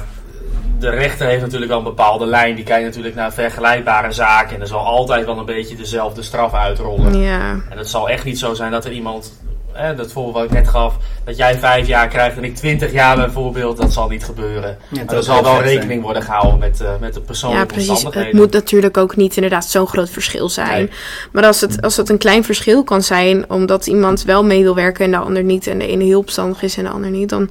[0.78, 2.54] de rechter heeft natuurlijk wel een bepaalde lijn.
[2.54, 4.54] Die kijkt natuurlijk naar vergelijkbare zaken.
[4.54, 7.18] En er zal altijd wel een beetje dezelfde straf uitrollen.
[7.20, 7.50] Ja.
[7.70, 9.32] En het zal echt niet zo zijn dat er iemand,
[9.74, 12.92] hè, dat voorbeeld wat ik net gaf, dat jij vijf jaar krijgt en ik twintig
[12.92, 13.76] jaar bijvoorbeeld.
[13.76, 14.78] Dat zal niet gebeuren.
[14.90, 18.02] Maar er zal wel rekening worden gehouden met, eh, met de Ja, persoonlijke precies.
[18.10, 20.78] Het moet natuurlijk ook niet inderdaad zo'n groot verschil zijn.
[20.78, 20.90] Nee.
[21.32, 24.74] Maar als het, als het een klein verschil kan zijn, omdat iemand wel mee wil
[24.74, 27.28] werken en de ander niet, en de ene heel opstandig is en de ander niet,
[27.28, 27.50] dan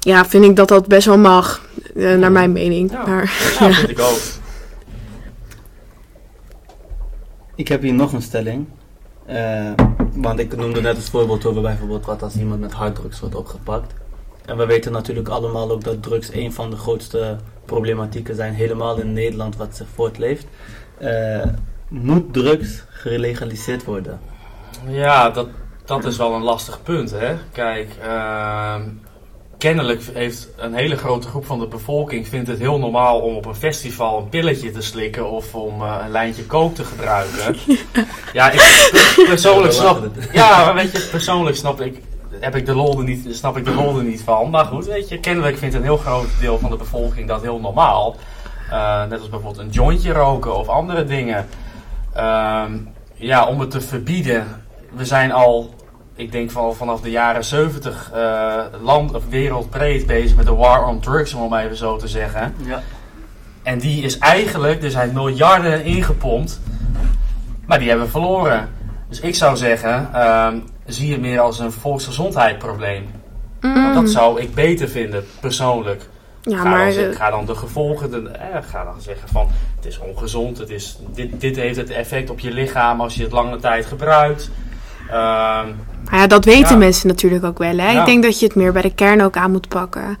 [0.00, 1.62] ja, vind ik dat dat best wel mag,
[1.96, 2.90] eh, naar mijn mening.
[2.92, 3.06] Ja.
[3.06, 4.18] Maar, Ja, vind ik ook.
[7.54, 8.66] Ik heb hier nog een stelling.
[9.28, 9.70] Eh,
[10.14, 13.92] want ik noemde net het voorbeeld over bijvoorbeeld wat als iemand met harddrugs wordt opgepakt.
[14.44, 18.98] En we weten natuurlijk allemaal ook dat drugs een van de grootste problematieken zijn, helemaal
[18.98, 20.46] in Nederland wat zich voortleeft.
[20.98, 21.46] Eh,
[21.88, 24.20] moet drugs gelegaliseerd worden?
[24.86, 25.48] Ja, dat,
[25.84, 27.10] dat is wel een lastig punt.
[27.10, 27.36] Hè?
[27.52, 28.82] Kijk, ehm,
[29.58, 33.46] kennelijk heeft een hele grote groep van de bevolking vindt het heel normaal om op
[33.46, 37.56] een festival een pilletje te slikken of om eh, een lijntje kook te gebruiken.
[38.32, 40.08] ja, ik persoonlijk snap.
[40.32, 42.02] Ja, weet je, persoonlijk snap ik.
[42.40, 44.50] Heb ik de lol er niet, snap ik de lol er niet van.
[44.50, 47.60] Maar goed, weet je, kennelijk vindt een heel groot deel van de bevolking dat heel
[47.60, 48.16] normaal.
[48.70, 51.48] Eh, net als bijvoorbeeld een jointje roken of andere dingen.
[52.14, 52.72] Ehm,
[53.14, 54.46] ja, om het te verbieden.
[54.92, 55.74] We zijn al,
[56.18, 60.86] ik denk van, vanaf de jaren 70 eh, land of wereldbreed bezig met de war
[60.86, 62.54] on drugs, om het maar even zo te zeggen.
[62.64, 62.82] Ja.
[63.62, 66.60] En die is eigenlijk, er zijn miljarden ingepompt,
[67.66, 68.68] maar die hebben we verloren.
[69.08, 73.10] Dus ik zou zeggen, ehm, zie het meer als een volksgezondheidsprobleem.
[73.60, 73.94] Mm.
[73.94, 76.08] Dat zou ik beter vinden, persoonlijk.
[76.42, 79.48] Ja, ga, maar dan, eh, ga dan de gevolgen, de, eh, ga dan zeggen van
[79.76, 83.22] het is ongezond, het is, dit, dit heeft het effect op je lichaam als je
[83.22, 84.50] het lange tijd gebruikt.
[85.10, 85.66] Ehm,
[86.10, 86.76] Maar ja, dat weten Ja.
[86.76, 87.78] mensen natuurlijk ook wel.
[87.78, 87.92] Hè?
[87.92, 88.00] Ja.
[88.00, 90.18] Ik denk dat je het meer bij de kern ook aan moet pakken.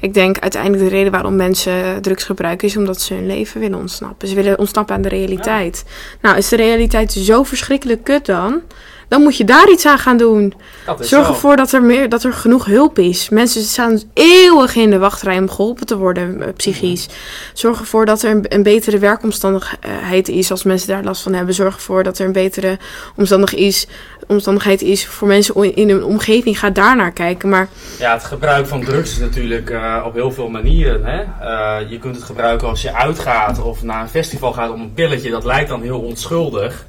[0.00, 3.78] Ik denk uiteindelijk de reden waarom mensen drugs gebruiken is omdat ze hun leven willen
[3.78, 4.28] ontsnappen.
[4.28, 5.84] Ze willen ontsnappen aan de realiteit.
[6.20, 8.60] Nou, is de realiteit zo verschrikkelijk kut dan?
[9.08, 10.54] Dan moet je daar iets aan gaan doen.
[10.86, 11.32] Zorg zo.
[11.32, 13.28] ervoor dat er, meer, dat er genoeg hulp is.
[13.28, 17.08] Mensen staan eeuwig in de wachtrij om geholpen te worden, eh, psychisch.
[17.54, 21.54] Zorg ervoor dat er een, een betere werkomstandigheid is als mensen daar last van hebben.
[21.54, 22.78] Zorg ervoor dat er een betere
[23.16, 23.86] omstandig is,
[24.26, 26.58] omstandigheid is voor mensen in hun omgeving.
[26.58, 27.48] Ga daar naar kijken.
[27.48, 31.04] Maar Ja, het gebruik van drugs is natuurlijk eh, op heel veel manieren.
[31.04, 31.20] Hè?
[31.20, 34.94] Eh, je kunt het gebruiken als je uitgaat of naar een festival gaat om een
[34.94, 35.30] pilletje.
[35.30, 36.86] Dat lijkt dan heel onschuldig.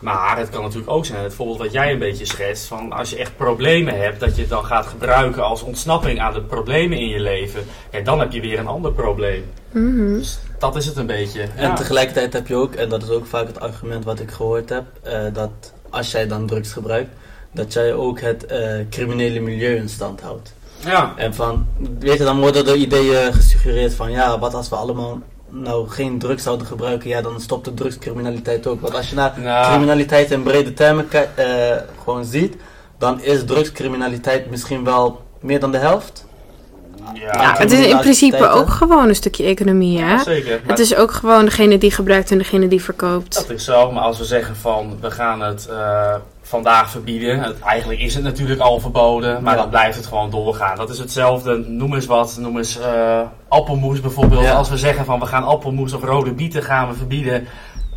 [0.00, 3.10] Maar het kan natuurlijk ook zijn, het voorbeeld wat jij een beetje schetst, van als
[3.10, 6.98] je echt problemen hebt, dat je het dan gaat gebruiken als ontsnapping aan de problemen
[6.98, 7.64] in je leven.
[7.90, 9.44] Ja, dan heb je weer een ander probleem.
[9.72, 10.12] mhm.
[10.18, 11.40] Dus dat is het een beetje.
[11.56, 11.74] En Ja.
[11.74, 14.84] tegelijkertijd heb je ook, en dat is ook vaak het argument wat ik gehoord heb,
[15.02, 15.50] eh, dat
[15.96, 17.10] als jij dan drugs gebruikt,
[17.52, 20.54] dat jij ook het eh, criminele milieu in stand houdt.
[20.78, 21.12] ja.
[21.16, 21.66] En van,
[21.98, 26.18] weet je, dan worden er ideeën gesuggereerd van, ja, wat als we allemaal nou geen
[26.18, 28.80] drugs zouden gebruiken, ja, dan stopt de drugscriminaliteit ook.
[28.80, 29.32] Want als je naar
[29.70, 32.56] criminaliteit in brede termen eh, gewoon ziet,
[32.98, 36.25] dan is drugscriminaliteit misschien wel meer dan de helft.
[37.14, 39.98] Ja, ja, het is in principe ook gewoon een stukje economie.
[40.00, 40.10] Hè?
[40.10, 40.60] Ja, zeker.
[40.66, 43.34] Het is ook gewoon degene die gebruikt en degene die verkoopt.
[43.34, 47.60] Dat is zo, maar als we zeggen van we gaan het eh, vandaag verbieden, het,
[47.60, 49.60] eigenlijk is het natuurlijk al verboden, maar Ja.
[49.60, 50.76] dan blijft het gewoon doorgaan.
[50.76, 54.50] Dat is hetzelfde, noem eens wat, noem eens eh, appelmoes bijvoorbeeld.
[54.50, 57.46] Als we zeggen van we gaan appelmoes of rode bieten gaan we verbieden,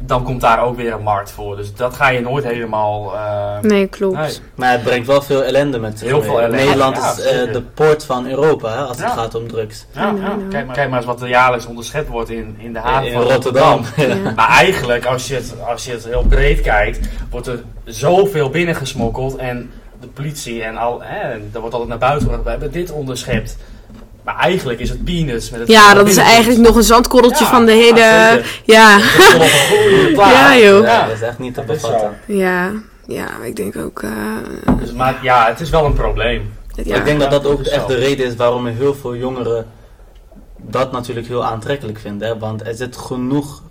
[0.01, 1.55] dan komt daar ook weer een markt voor.
[1.55, 3.15] Dus dat ga je nooit helemaal...
[3.15, 4.15] eh, Nee, klopt.
[4.17, 4.37] nee.
[4.55, 7.53] Maar het brengt wel veel ellende met zich Heel veel ellende, Nederland ja, is eh,
[7.53, 9.85] de poort van Europa hè, als het gaat om drugs.
[9.91, 10.13] Ja.
[10.49, 13.13] Kijk, maar, kijk maar eens wat er jaarlijks onderschat wordt in, in de haven in
[13.13, 13.77] van Rotterdam.
[13.77, 14.23] Rotterdam.
[14.23, 14.31] Ja.
[14.35, 19.35] Maar eigenlijk, als je, het, als je het heel breed kijkt, wordt er zoveel binnengesmokkeld.
[19.35, 22.71] En de politie en al, hè, en er wordt altijd naar buiten gebracht, we hebben
[22.71, 23.57] dit onderschept.
[24.29, 25.49] Maar eigenlijk is het peanuts.
[25.49, 28.41] Met het Ja, dat is eigenlijk nog een zandkorreltje Ja, van de ja, hele...
[28.75, 28.99] Ja,
[30.13, 30.31] plaats.
[30.31, 30.83] Ja, joh.
[30.85, 32.17] Ja, dat is echt niet te bevatten.
[32.25, 32.71] ja,
[33.07, 34.01] ja, ik denk ook...
[34.03, 34.11] eh,
[34.79, 36.53] Dus, maar ja, het is wel een probleem.
[36.83, 36.95] ja.
[36.95, 39.65] Ik denk dat dat ook echt de reden is waarom heel veel jongeren
[40.57, 42.27] dat natuurlijk heel aantrekkelijk vinden.
[42.27, 42.37] Hè?
[42.37, 43.61] Want er zit genoeg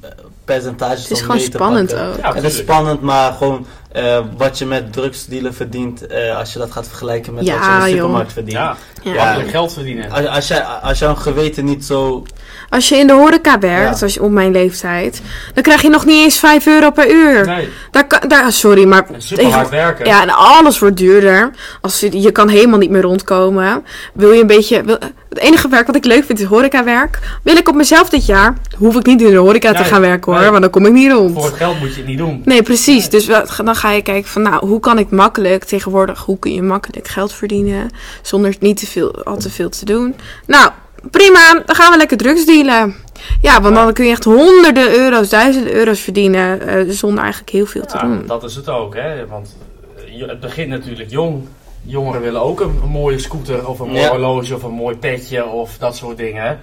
[0.00, 0.10] eh,
[0.44, 2.16] percentages Het is om gewoon spannend ook.
[2.16, 6.58] Ja, het is spannend, maar gewoon eh, wat je met drugsdealen verdient, eh, als je
[6.58, 8.56] dat gaat vergelijken met Ja, wat je in de supermarkt verdient.
[8.56, 9.12] Ja, Ja.
[9.24, 10.10] makkelijk geld verdienen.
[10.10, 12.22] Als, als, jij, als jouw geweten niet zo...
[12.70, 13.94] Als je in de horeca werkt, Ja.
[13.96, 15.22] zoals je op mijn leeftijd,
[15.54, 17.46] dan krijg je nog niet eens 5 euro per uur.
[17.46, 20.06] Nee, Daar daar, sorry, maar super hard werken.
[20.06, 21.50] Ja, en alles wordt duurder.
[21.80, 23.84] Als je, je kan helemaal niet meer rondkomen.
[24.14, 24.82] Wil je een beetje...
[24.84, 24.98] Wil,
[25.28, 27.18] het enige werk wat ik leuk vind is horecawerk.
[27.42, 30.32] Wil ik op mezelf dit jaar, hoef ik niet in de horeca te gaan werken
[30.32, 30.50] hoor, nee.
[30.50, 31.34] want dan kom ik niet rond.
[31.34, 32.42] Voor het geld moet je het niet doen.
[32.44, 33.08] Nee, precies.
[33.08, 36.52] Dus wat- dan ga je kijken van, nou, hoe kan ik makkelijk, tegenwoordig, hoe kun
[36.52, 37.90] je makkelijk geld verdienen
[38.22, 40.14] zonder niet te veel, al te veel te doen.
[40.46, 40.70] Nou,
[41.10, 42.94] prima, dan gaan we lekker drugs dealen.
[43.40, 47.66] Ja, want dan kun je echt honderden euro's, duizenden euro's verdienen eh, zonder eigenlijk heel
[47.66, 48.26] veel te Ja, doen.
[48.26, 49.26] dat is het ook, hè?
[49.26, 49.56] Want
[49.96, 51.42] eh, je- het begint natuurlijk jong.
[51.82, 54.08] Jongeren willen ook een, een mooie scooter of een mooi Ja.
[54.08, 56.58] horloge of een mooi petje of dat soort dingen.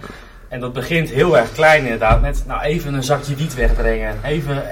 [0.55, 4.15] En dat begint heel erg klein inderdaad met nou even een zakje wiet wegbrengen.
[4.23, 4.63] Even,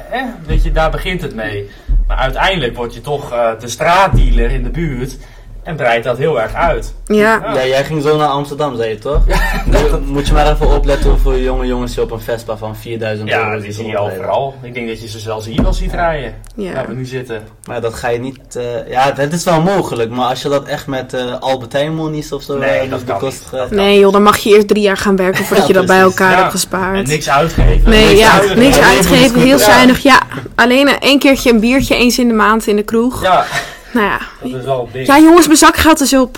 [0.45, 1.69] weet je, daar begint het mee.
[2.07, 5.17] Maar uiteindelijk word je toch eh, de straatdealer in de buurt.
[5.63, 6.93] En breidt dat heel erg uit.
[7.05, 9.21] Ja, Ja, jij ging zo naar Amsterdam, zei je toch?
[9.65, 13.29] Nu moet je maar even opletten hoeveel jonge jongens je op een Vespa van 4000
[13.31, 14.55] euro Ja, die zie je overal.
[14.61, 16.33] Ik denk dat je ze zelfs hier wel ziet rijden.
[16.55, 16.73] ja.
[16.73, 17.41] Waar we nu zitten.
[17.67, 18.55] Maar dat ga je niet...
[18.55, 22.31] eh, ja, het is wel mogelijk, maar als je dat echt met eh Albertijn monies
[22.31, 23.43] of zo Nee, eh, dat kan niet.
[23.69, 25.99] Nee joh, dan mag je eerst drie jaar gaan werken voordat Ja, je dat bij
[25.99, 26.35] elkaar Ja.
[26.35, 27.07] hebt En gespaard.
[27.07, 27.89] niks uitgeven.
[27.89, 28.59] Nee, Niks ja, uitgeven.
[28.59, 29.99] niks uitgeven, heel zuinig.
[30.03, 30.19] Ja,
[30.55, 33.21] alleen een één keertje een biertje eens in de maand in de kroeg.
[33.23, 33.45] Ja,
[33.93, 34.19] Nou ja.
[34.41, 35.07] dat is wel een ding.
[35.07, 36.37] Ja jongens, mijn zakgeld is op.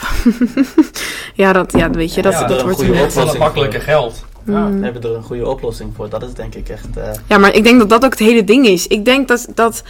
[1.34, 4.26] ja, dat, ja, weet je, dat, Ja, dat dat wordt een oplossing makkelijke geld.
[4.46, 4.60] Ja.
[4.68, 4.78] Mm.
[4.80, 6.10] We hebben er een goede oplossing voor.
[6.10, 6.88] Dat is denk ik echt...
[6.98, 8.88] eh, Ja, maar ik denk dat dat ook het hele ding is.
[8.88, 9.84] Ik denk dat, dat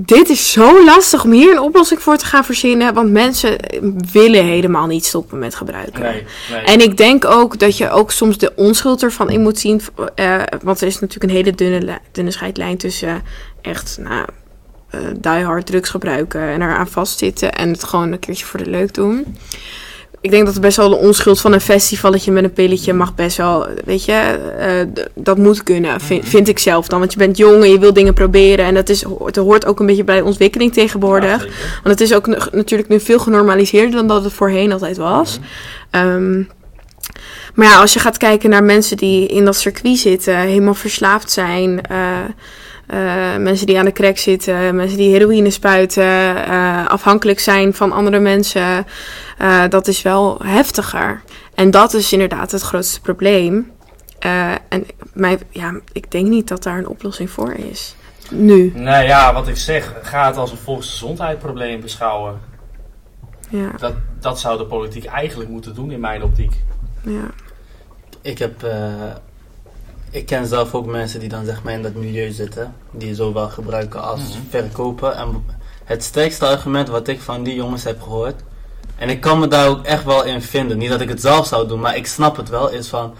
[0.00, 2.94] dit is zo lastig om hier een oplossing voor te gaan verzinnen.
[2.94, 3.56] Want mensen
[4.12, 6.02] willen helemaal niet stoppen met gebruiken.
[6.02, 6.60] Nee, nee.
[6.60, 9.80] En ik denk ook dat je ook soms de onschuld ervan in moet zien.
[10.14, 14.26] eh, want er is natuurlijk een hele dunne, dunne scheidlijn tussen eh, echt nou,
[14.90, 17.52] eh die hard drugs gebruiken en eraan vastzitten.
[17.52, 19.36] En het gewoon een keertje voor de leuk doen.
[20.20, 23.14] Ik denk dat er best wel de onschuld van een festivalletje met een pilletje mag
[23.14, 24.12] best wel, weet je,
[24.58, 26.30] eh, dat moet kunnen, vind, Mhm.
[26.30, 26.98] vind ik zelf dan.
[26.98, 29.80] Want je bent jong en je wil dingen proberen en dat is, het hoort ook
[29.80, 31.44] een beetje bij de ontwikkeling tegenwoordig.
[31.44, 31.50] Ja.
[31.82, 35.38] Want het is ook natuurlijk nu veel genormaliseerder dan dat het voorheen altijd was.
[35.38, 35.46] Mhm.
[35.90, 36.42] Ehm,
[37.54, 41.30] maar ja, als je gaat kijken naar mensen die in dat circuit zitten, helemaal verslaafd
[41.30, 41.80] zijn.
[41.82, 41.96] eh,
[42.88, 47.92] eh, mensen die aan de crack zitten, mensen die heroïne spuiten, eh, afhankelijk zijn van
[47.92, 48.86] andere mensen.
[49.38, 51.22] eh, dat is wel heftiger.
[51.54, 53.70] En dat is inderdaad het grootste probleem.
[54.18, 57.94] Eh, en mij, ja, ik denk niet dat daar een oplossing voor is.
[58.30, 58.72] Nu.
[58.74, 62.40] Nee, ja, wat ik zeg, ga het als een volksgezondheidsprobleem beschouwen.
[63.50, 66.52] Ja, Dat, dat zou de politiek eigenlijk moeten doen in mijn optiek.
[67.02, 67.26] ja.
[68.22, 68.66] Ik heb...
[70.10, 72.74] ik ken zelf ook mensen die dan zeg maar in dat milieu zitten.
[72.90, 74.38] Die zowel gebruiken als Mhm.
[74.48, 75.16] verkopen.
[75.16, 75.44] En
[75.84, 78.40] het sterkste argument wat ik van die jongens heb gehoord...
[78.96, 80.78] En ik kan me daar ook echt wel in vinden.
[80.78, 82.68] Niet dat ik het zelf zou doen, maar ik snap het wel.
[82.70, 83.14] Is van...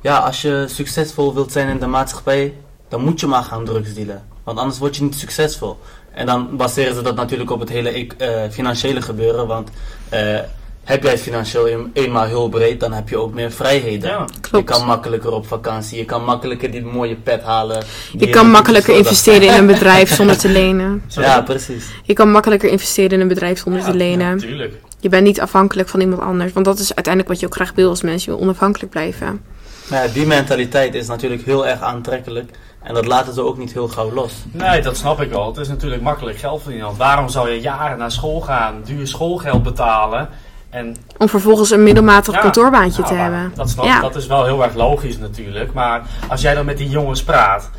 [0.00, 2.54] Ja, als je succesvol wilt zijn in de maatschappij...
[2.88, 4.24] Dan moet je maar gaan drugsdealen.
[4.44, 5.78] Want anders word je niet succesvol.
[6.12, 9.46] En dan baseren ze dat natuurlijk op het hele eh, financiële gebeuren.
[9.46, 9.70] Want
[10.08, 10.38] eh,
[10.84, 14.10] heb jij financieel een- eenmaal heel breed, dan heb je ook meer vrijheden.
[14.10, 17.84] Ja, Je kan makkelijker op vakantie, je kan makkelijker die mooie pet halen.
[18.18, 21.02] Je kan makkelijker investeren in een bedrijf zonder te lenen.
[21.08, 21.84] Ja, precies.
[22.02, 24.34] Je kan makkelijker investeren in een bedrijf zonder te Ja, lenen.
[24.36, 24.74] natuurlijk.
[25.00, 26.52] Je bent niet afhankelijk van iemand anders.
[26.52, 28.24] Want dat is uiteindelijk wat je ook graag wil als mens.
[28.24, 29.42] Je wil onafhankelijk blijven.
[29.90, 32.50] Maar ja, die mentaliteit is natuurlijk heel erg aantrekkelijk.
[32.82, 34.32] En dat laten ze ook niet heel gauw los.
[34.52, 35.46] Nee, dat snap ik wel.
[35.46, 36.86] Het is natuurlijk makkelijk geld verdienen.
[36.86, 40.28] Want waarom zou je jaren naar school gaan, duur schoolgeld betalen
[40.70, 43.52] en Om vervolgens een middelmatig Ja, kantoorbaantje nou, te maar hebben.
[43.54, 44.00] Dat, snap, Ja.
[44.00, 45.72] dat is wel heel erg logisch natuurlijk.
[45.72, 47.70] Maar als jij dan met die jongens praat,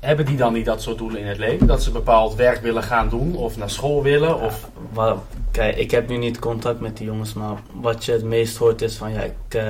[0.00, 1.66] hebben die dan niet dat soort doelen in het leven?
[1.66, 4.40] Dat ze bepaald werk willen gaan doen of naar school willen?
[4.40, 4.68] Of,
[5.50, 8.82] kijk, ik heb nu niet contact met die jongens, maar wat je het meest hoort
[8.82, 9.64] is van ja, ik eh,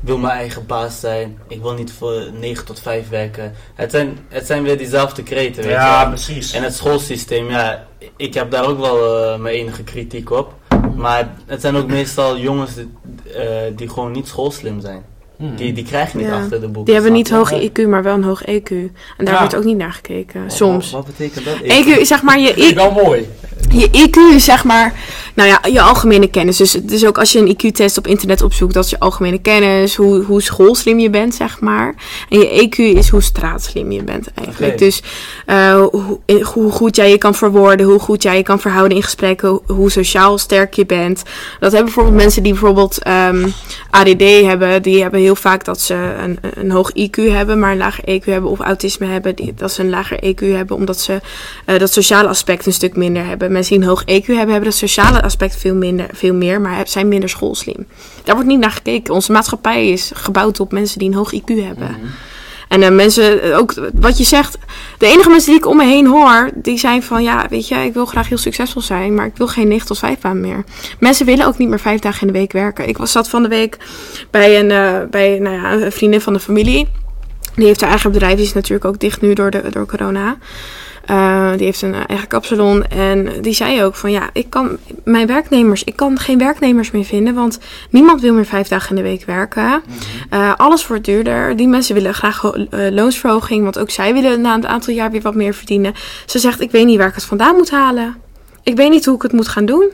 [0.00, 1.38] wil mijn eigen baas zijn.
[1.48, 3.52] Ik wil niet voor 9 tot 5 werken.
[3.74, 6.08] Het zijn, het zijn weer diezelfde kreten, weet ja, je.
[6.08, 6.52] precies.
[6.52, 7.84] En het schoolsysteem, ja,
[8.16, 10.54] ik heb daar ook wel eh, mijn enige kritiek op.
[10.96, 12.88] Maar het zijn ook meestal jongens die,
[13.34, 15.04] eh, die gewoon niet schoolslim zijn.
[15.38, 15.56] Hmm.
[15.56, 16.32] Die, die krijg je niet Ja.
[16.40, 16.84] achter de boeken.
[16.84, 17.52] Die hebben niet hoog?
[17.52, 18.70] IQ, maar wel een hoog EQ.
[18.70, 18.90] En
[19.24, 19.38] daar Ja.
[19.40, 20.42] wordt ook niet naar gekeken.
[20.42, 20.90] Wat- Soms.
[20.90, 21.54] Wat, wat betekent dat?
[21.62, 23.28] EQ is zeg maar je, Vind ik I- wel mooi.
[23.70, 24.94] je IQ is zeg maar,
[25.34, 26.56] nou ja, je algemene kennis.
[26.56, 29.38] Dus het is ook als je een IQ-test op internet opzoekt, dat is je algemene
[29.38, 31.94] kennis, hoe, hoe schoolslim je bent, zeg maar.
[32.28, 34.78] En je EQ is hoe straatslim je bent eigenlijk.
[34.78, 35.02] Dus
[35.46, 39.02] eh, hoe, hoe goed jij je kan verwoorden, hoe goed jij je kan verhouden in
[39.02, 41.22] gesprekken, hoe, hoe sociaal sterk je bent.
[41.60, 43.48] Dat hebben bijvoorbeeld mensen die bijvoorbeeld ehm,
[43.90, 47.76] ADD hebben, die hebben heel vaak dat ze een, een hoog IQ hebben, maar een
[47.76, 51.20] lager EQ hebben, of autisme hebben, die, dat ze een lager EQ hebben, omdat ze
[51.64, 53.52] eh, dat sociale aspect een stuk minder hebben.
[53.52, 56.88] Mensen die een hoog EQ hebben, hebben dat sociale aspect veel, minder, veel meer, maar
[56.88, 57.86] zijn minder schoolslim.
[58.24, 59.14] Daar wordt niet naar gekeken.
[59.14, 61.90] Onze maatschappij is gebouwd op mensen die een hoog IQ hebben.
[61.90, 62.06] Mhm.
[62.68, 64.58] En eh, mensen, eh, ook wat je zegt,
[64.98, 67.74] de enige mensen die ik om me heen hoor, die zijn van, ja, weet je,
[67.74, 70.64] ik wil graag heel succesvol zijn, maar ik wil geen 9 tot 5 baan meer.
[71.00, 72.88] Mensen willen ook niet meer vijf dagen in de week werken.
[72.88, 73.78] Ik was zat van de week
[74.30, 76.88] bij een, eh, bij, nou ja, een vriendin van de familie.
[77.54, 80.36] Die heeft haar eigen bedrijf, die is natuurlijk ook dicht nu door, de, door corona.
[81.06, 84.76] Eh, die heeft een eh, eigen kapsalon en die zei ook van ja, ik kan
[85.04, 87.58] mijn werknemers, ik kan geen werknemers meer vinden, want
[87.90, 89.82] niemand wil meer vijf dagen in de week werken.
[90.30, 91.56] Eh, alles wordt duurder.
[91.56, 95.20] Die mensen willen graag ho- loonsverhoging, want ook zij willen na een aantal jaar weer
[95.22, 95.94] wat meer verdienen.
[96.26, 98.16] Ze zegt, ik weet niet waar ik het vandaan moet halen.
[98.62, 99.90] Ik weet niet hoe ik het moet gaan doen.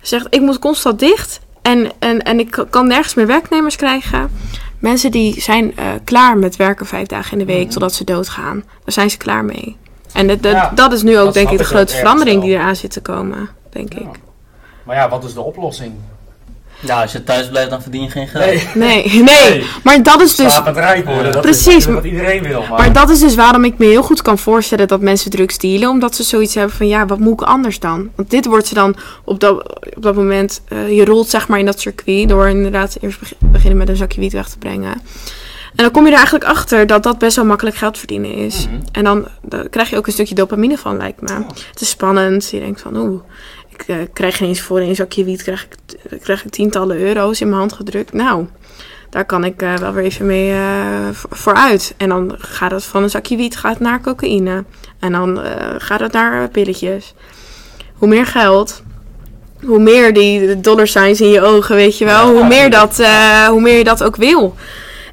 [0.00, 4.30] Ze zegt, ik moet constant dicht en, en, en ik kan nergens meer werknemers krijgen.
[4.78, 7.70] Mensen die zijn klaar met werken vijf dagen in de week Mhm.
[7.72, 8.56] totdat ze doodgaan.
[8.84, 9.76] Daar zijn ze klaar mee.
[10.12, 12.46] En dat, dat, Ja, dat is nu ook denk ik de grote verandering wel.
[12.46, 13.98] die eraan zit te komen, denk Ja.
[13.98, 14.06] ik.
[14.84, 15.92] Maar ja, wat is de oplossing?
[16.80, 18.44] Ja, als je thuis blijft, dan verdien je geen geld.
[18.44, 19.22] Nee, Nee, nee.
[19.50, 19.64] Nee.
[19.84, 20.52] Maar dat is dus...
[20.52, 21.74] slapend rijk worden, dat Precies.
[21.76, 22.60] is wat iedereen wil.
[22.60, 25.58] Maar, Maar dat is dus waarom ik me heel goed kan voorstellen dat mensen drugs
[25.58, 25.88] dealen.
[25.88, 28.10] Omdat ze zoiets hebben van, ja, wat moet ik anders dan?
[28.14, 30.60] Want dit wordt ze dan op dat, op dat moment...
[30.68, 33.96] eh, je rolt zeg maar in dat circuit door inderdaad eerst beg- beginnen met een
[33.96, 35.00] zakje wiet weg te brengen.
[35.76, 38.66] En dan kom je er eigenlijk achter dat dat best wel makkelijk geld verdienen is.
[38.66, 38.80] Mhm.
[38.92, 41.32] En dan, dan krijg je ook een stukje dopamine van, lijkt me.
[41.70, 42.50] Het is spannend.
[42.50, 43.20] Je denkt van, oeh,
[43.68, 45.66] ik eh, krijg geen eens voor een zakje wiet, krijg
[46.10, 48.12] ik, krijg ik tientallen euro's in mijn hand gedrukt.
[48.12, 48.46] Nou,
[49.10, 50.58] daar kan ik eh, wel weer even mee eh,
[51.12, 51.94] voor- vooruit.
[51.96, 54.64] En dan gaat het van een zakje wiet gaat naar cocaïne.
[54.98, 57.14] En dan eh, gaat het naar eh, pilletjes.
[57.94, 58.82] Hoe meer geld,
[59.64, 62.32] hoe meer die dollar signs in je ogen, weet je wel.
[62.32, 64.54] Hoe, meer dat, eh, hoe meer je dat ook wil.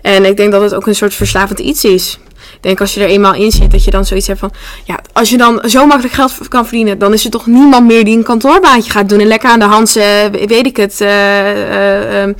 [0.03, 2.19] En ik denk dat het ook een soort verslavend iets is.
[2.53, 4.51] Ik denk als je er eenmaal in zit, dat je dan zoiets hebt van...
[4.83, 6.97] Ja, als je dan zo makkelijk geld kan verdienen...
[6.99, 9.19] dan is er toch niemand meer die een kantoorbaantje gaat doen...
[9.19, 11.01] en lekker aan de hand, eh, weet ik het...
[11.01, 12.35] eh, eh, eh,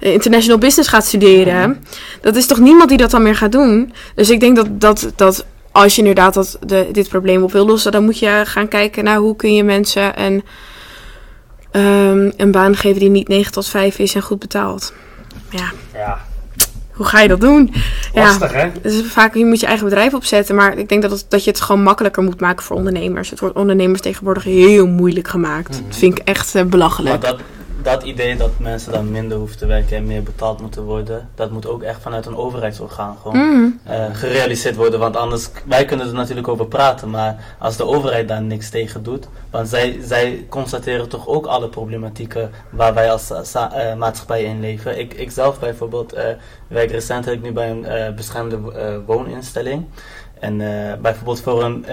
[0.00, 1.84] international business gaat studeren.
[2.20, 3.92] Dat is toch niemand die dat dan meer gaat doen?
[4.14, 7.66] Dus ik denk dat, dat, dat als je inderdaad dat, de, dit probleem op wil
[7.66, 7.92] lossen...
[7.92, 10.44] dan moet je gaan kijken naar hoe kun je mensen een,
[11.70, 13.00] ehm, een baan geven...
[13.00, 14.92] die niet 9 tot 5 is en goed betaalt.
[15.50, 16.27] Ja, ja,
[16.98, 17.72] hoe ga je dat doen?
[18.14, 18.22] Ja.
[18.22, 18.70] lastig hè?
[18.82, 21.50] Dus vaak je moet je eigen bedrijf opzetten, maar ik denk dat, het, dat je
[21.50, 23.30] het gewoon makkelijker moet maken voor ondernemers.
[23.30, 25.68] Het wordt ondernemers tegenwoordig heel moeilijk gemaakt.
[25.68, 25.88] Mhm.
[25.88, 27.20] Dat vind ik echt eh, Maar belachelijk.
[27.20, 27.40] dat,
[27.90, 31.50] dat idee dat mensen dan minder hoeven te werken en meer betaald moeten worden, dat
[31.50, 33.66] moet ook echt vanuit een overheidsorgaan gewoon Mhm.
[33.84, 35.00] eh, gerealiseerd worden.
[35.00, 39.02] Want anders, wij kunnen er natuurlijk over praten, maar als de overheid daar niks tegen
[39.02, 44.42] doet, want zij, zij constateren toch ook alle problematieken waar wij als eh, eh, maatschappij
[44.42, 44.98] in leven.
[44.98, 46.14] Ik, ik zelf bijvoorbeeld
[46.66, 48.58] werk recentelijk nu bij een beschermde
[49.06, 49.84] wooninstelling.
[50.40, 50.56] En
[51.02, 51.84] bijvoorbeeld voor een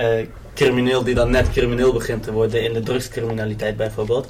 [0.53, 4.27] crimineel die dan net crimineel begint te worden in de drugscriminaliteit bijvoorbeeld.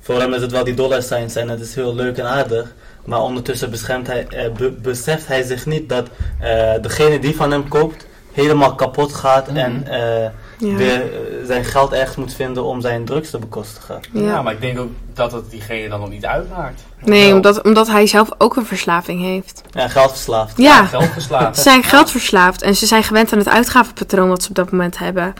[0.00, 2.72] Voor hem is het wel die dollar signs en het is heel leuk en aardig.
[3.04, 6.08] Maar ondertussen beschermt hij, eh, be- beseft hij zich niet dat
[6.40, 10.22] eh, degene die van hem koopt helemaal kapot gaat en eh,
[10.58, 10.76] Ja.
[10.76, 14.00] weer eh, zijn geld ergens moet vinden om zijn drugs te bekostigen.
[14.12, 14.20] Ja.
[14.20, 14.42] Ja.
[14.42, 16.82] maar ik denk ook dat het diegene dan nog niet uitmaakt.
[17.04, 19.62] Nee, omdat, omdat hij zelf ook een verslaving heeft.
[19.70, 20.56] Ja, geldverslaafd.
[20.56, 21.56] Ja, Geld verslaafd.
[21.56, 24.98] ze zijn geldverslaafd en ze zijn gewend aan het uitgavenpatroon wat ze op dat moment
[24.98, 25.34] hebben.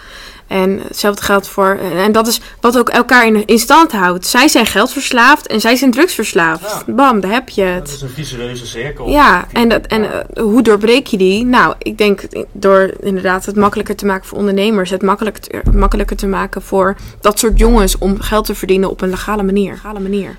[0.47, 4.27] En hetzelfde geldt voor, en dat is wat ook elkaar in, in stand houdt.
[4.27, 6.85] Zij zijn geldverslaafd en zij zijn drugsverslaafd.
[6.87, 7.89] Bam, daar heb je Dat het.
[7.89, 9.09] is een visueuze cirkel.
[9.09, 11.45] Ja, en, dat, en eh, hoe doorbreek je die?
[11.45, 12.23] Nou, ik denk
[12.53, 14.91] door inderdaad het makkelijker te maken voor ondernemers.
[14.91, 19.01] Het makkelijker te, makkelijker te maken voor dat soort jongens om geld te verdienen op
[19.01, 19.73] een legale manier.
[19.73, 20.37] Legale manier.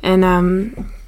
[0.00, 0.62] En ehm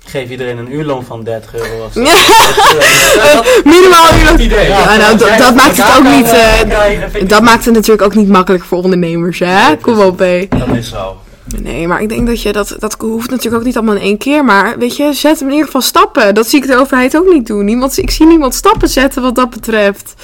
[0.04, 2.00] Geef iedereen een uurloon van 30 euro of zo.
[3.70, 4.40] minimaal uur.
[4.40, 4.68] idee.
[4.68, 6.32] Ja, nou, dat, dat maakt het ook niet.
[6.32, 9.76] eh, dat maakt het natuurlijk ook niet makkelijk voor ondernemers, hè?
[9.76, 10.46] Kom op, hé.
[10.48, 11.16] Dat is zo.
[11.62, 12.76] Nee, maar ik denk dat je dat.
[12.78, 14.44] Dat hoeft natuurlijk ook niet allemaal in één keer.
[14.44, 16.34] Maar weet je, zet hem in ieder geval stappen.
[16.34, 17.64] Dat zie ik de overheid ook niet doen.
[17.64, 20.14] Niemand, ik zie niemand stappen zetten wat dat betreft.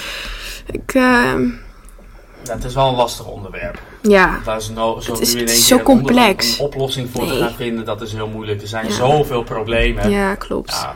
[0.70, 1.32] Ik, eh,
[2.56, 3.78] Het is wel een lastig onderwerp.
[4.02, 4.38] ja.
[4.44, 6.58] Daar is, no, zo Het is- nu in één keer zo een onder- complex.
[6.58, 8.60] Een oplossing voor te gaan vinden, dat is heel moeilijk.
[8.62, 8.92] Er zijn Ja.
[8.92, 10.10] zoveel problemen.
[10.10, 10.70] Ja, klopt.
[10.70, 10.94] Ja,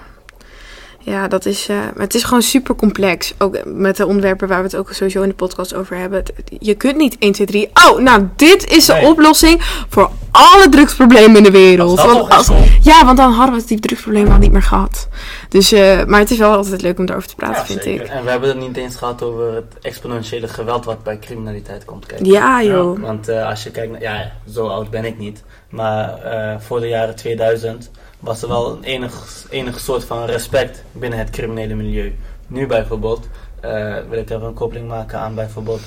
[1.05, 1.67] Ja, dat is.
[1.67, 3.35] maar het is gewoon super complex.
[3.39, 6.23] Ook met de onderwerpen waar we het ook sowieso in de podcast over hebben.
[6.59, 7.71] Je kunt niet 1, 2, 3.
[7.91, 9.07] Oh, nou, dit is de Nee.
[9.07, 12.01] oplossing voor alle drugsproblemen in de wereld.
[12.03, 12.51] Want als-
[12.81, 15.09] ja, want dan hadden we die drugsproblemen al niet meer gehad.
[15.49, 18.05] Dus, eh, maar het is wel altijd leuk om daarover te praten, Ja, vind zeker.
[18.05, 18.11] ik.
[18.11, 22.07] En we hebben het niet eens gehad over het exponentiële geweld wat bij criminaliteit komt
[22.07, 22.27] kijken.
[22.27, 23.01] Ja, joh.
[23.01, 26.19] Want eh, als je kijkt, naar, ja, zo oud ben ik niet, maar
[26.61, 27.91] voor de jaren 2000
[28.23, 32.15] was er wel een enig, enig soort van respect binnen het criminele milieu.
[32.47, 33.29] Nu bijvoorbeeld,
[33.61, 35.81] eh, wil ik even een koppeling maken aan bijvoorbeeld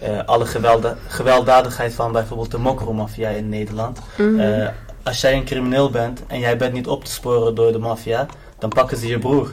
[0.00, 3.98] eh, alle gewelda- gewelddadigheid van bijvoorbeeld de mokromafia in Nederland.
[4.18, 4.40] Mhm.
[4.40, 4.68] Eh,
[5.02, 8.26] als jij een crimineel bent en jij bent niet op te sporen door de maffia,
[8.58, 9.52] dan pakken ze je broer.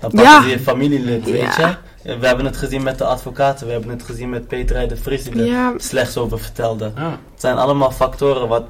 [0.00, 0.42] Dan pakken Ja.
[0.42, 1.78] ze je familielid, weet Ja.
[2.02, 2.18] je.
[2.18, 5.24] We hebben het gezien met de advocaten, we hebben het gezien met Peter de Vries
[5.24, 6.92] die er ja, slechts over vertelde.
[6.96, 7.10] Ja.
[7.10, 8.64] Het zijn allemaal factoren wat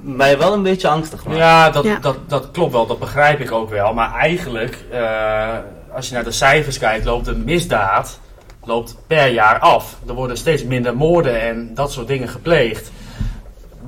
[0.00, 1.38] mij wel een beetje angstig maakt.
[1.38, 1.98] Ja, dat, Ja.
[1.98, 3.94] Dat, dat klopt wel, dat begrijp ik ook wel.
[3.94, 5.56] Maar eigenlijk, eh,
[5.94, 8.20] als je naar de cijfers kijkt, loopt de misdaad
[8.64, 9.96] loopt per jaar af.
[10.08, 12.90] Er worden steeds minder moorden en dat soort dingen gepleegd.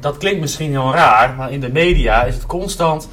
[0.00, 3.08] Dat klinkt misschien heel raar, maar in de media is het constant.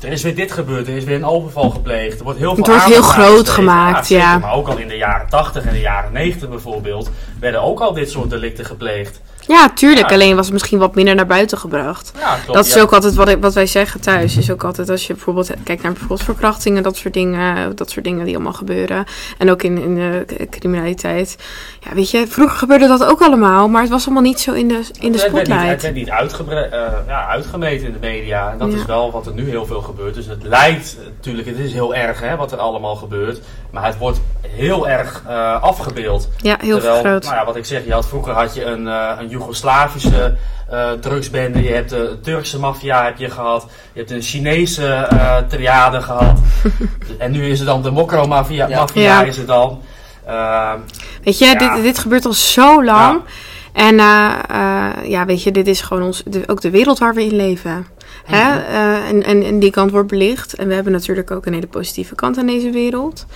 [0.00, 2.18] Er is weer dit gebeurd, er is weer een overval gepleegd.
[2.18, 4.38] Er wordt heel veel Het wordt heel groot gemaakt, ja.
[4.38, 7.10] Maar ook al in de jaren 80 en de jaren 90 bijvoorbeeld,
[7.40, 9.20] werden ook al dit soort delicten gepleegd.
[9.48, 10.08] Ja, tuurlijk.
[10.08, 10.14] Ja.
[10.14, 12.12] Alleen was het misschien wat minder naar buiten gebracht.
[12.18, 12.52] Ja, klopt.
[12.58, 12.80] dat is ja.
[12.80, 14.36] ook altijd wat, ik, wat wij zeggen thuis.
[14.36, 18.04] Is ook altijd als je bijvoorbeeld kijkt naar bijvoorbeeld verkrachtingen, dat soort dingen, dat soort
[18.04, 19.04] dingen die allemaal gebeuren.
[19.38, 21.36] En ook in, in de criminaliteit.
[21.80, 24.68] Ja, weet je, vroeger gebeurde dat ook allemaal, maar het was allemaal niet zo in
[24.68, 25.82] de, in de Het werd niet, het spotlight.
[25.82, 28.50] werd niet uitgebre- eh, ja, uitgemeten in de media.
[28.50, 30.14] En dat is wel wat er nu heel veel gebeurt.
[30.14, 33.40] Dus het lijkt, natuurlijk, het is heel erg hè, wat er allemaal gebeurt.
[33.70, 36.28] Maar het wordt heel erg eh, afgebeeld.
[36.36, 37.24] Ja, heel Terwijl, vergroot.
[37.24, 40.36] nou ja, wat ik zeg, je had, vroeger had je een, eh, een Joegoslavische
[40.70, 41.62] eh, drugsbende.
[41.62, 43.66] Je hebt de Turkse maffia heb je gehad.
[43.92, 46.38] Je hebt een Chinese eh triade gehad.
[47.18, 48.78] en nu is het dan de Mokro-maffia Ja.
[48.78, 49.22] maffia Ja.
[49.22, 49.80] is het dan.
[50.26, 50.72] Eh,
[51.24, 51.54] Weet je, Ja.
[51.74, 53.20] dit, dit gebeurt al zo lang.
[53.72, 54.34] En eh,
[55.04, 57.86] ja, weet je, dit is gewoon ons, de- ook de wereld waar we in leven.
[58.24, 58.48] Hè?
[58.48, 58.58] Mhm.
[58.58, 60.54] Eh, en, en, en die kant wordt belicht.
[60.54, 63.26] En we hebben natuurlijk ook een hele positieve kant aan deze wereld.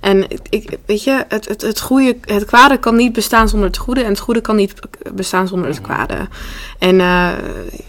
[0.00, 3.76] En ik- weet je, het, het, het, goede, het kwade kan niet bestaan zonder het
[3.78, 4.02] goede.
[4.02, 4.74] En het goede kan niet
[5.12, 6.28] bestaan zonder het kwade.
[6.78, 7.28] En eh,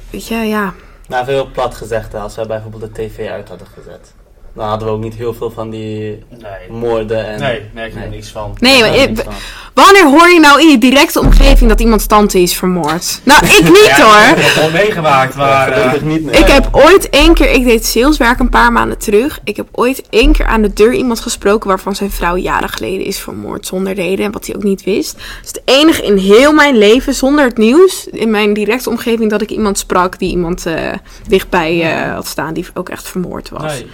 [0.09, 0.73] weet je, ja.
[1.07, 4.13] Nou, even heel plat gezegd, als wij bijvoorbeeld de tv uit hadden gezet,
[4.59, 6.79] dan hadden we ook niet heel veel van die nee.
[6.79, 7.39] moorden en...
[7.39, 8.15] Nee, merk je er Nee.
[8.15, 8.55] niks van.
[8.59, 9.33] Nee, maar Daar ik- niks van.
[9.73, 13.21] wanneer hoor je nou in je directe omgeving dat iemands tante is vermoord?
[13.23, 14.37] Nou, ik niet Ja, hoor.
[14.37, 15.69] Ik heb het al meegemaakt, maar...
[15.79, 16.35] Ja, eh, niet, nee.
[16.41, 19.39] Ik heb ooit één keer, ik deed saleswerk een paar maanden terug.
[19.43, 23.05] Ik heb ooit één keer aan de deur iemand gesproken waarvan zijn vrouw jaren geleden
[23.05, 25.11] is vermoord zonder reden en wat hij ook niet wist.
[25.11, 29.29] Het is het enige in heel mijn leven zonder het nieuws, in mijn directe omgeving,
[29.29, 30.91] dat ik iemand sprak die iemand eh,
[31.27, 33.63] dichtbij eh, had staan die ook echt vermoord was.
[33.63, 33.87] nee.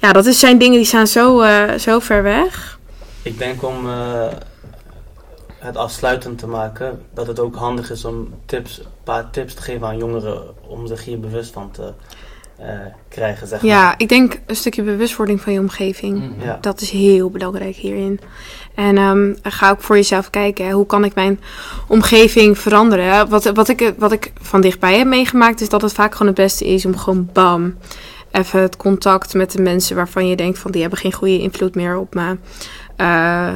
[0.00, 2.78] Ja, dat is, zijn dingen die staan zo, eh, zo ver weg.
[3.22, 4.26] Ik denk om eh,
[5.58, 9.62] het afsluitend te maken, dat het ook handig is om tips, een paar tips te
[9.62, 11.92] geven aan jongeren om zich hier bewust van te
[12.60, 12.66] eh,
[13.08, 13.70] krijgen, zeg maar.
[13.70, 16.18] Ja, ik denk een stukje bewustwording van je omgeving.
[16.18, 16.46] Mhm.
[16.46, 16.58] Ja.
[16.60, 18.20] Dat is heel belangrijk hierin.
[18.74, 20.66] En ehm, ga ook voor jezelf kijken.
[20.66, 21.40] hè, Hoe kan ik mijn
[21.88, 23.28] omgeving veranderen?
[23.28, 25.60] Wat, wat, ik, wat ik van dichtbij heb meegemaakt...
[25.60, 27.76] is dat het vaak gewoon het beste is om gewoon bam...
[28.30, 30.58] even het contact met de mensen waarvan je denkt...
[30.58, 32.36] van die hebben geen goede invloed meer op me.
[32.96, 33.54] Eh, eh,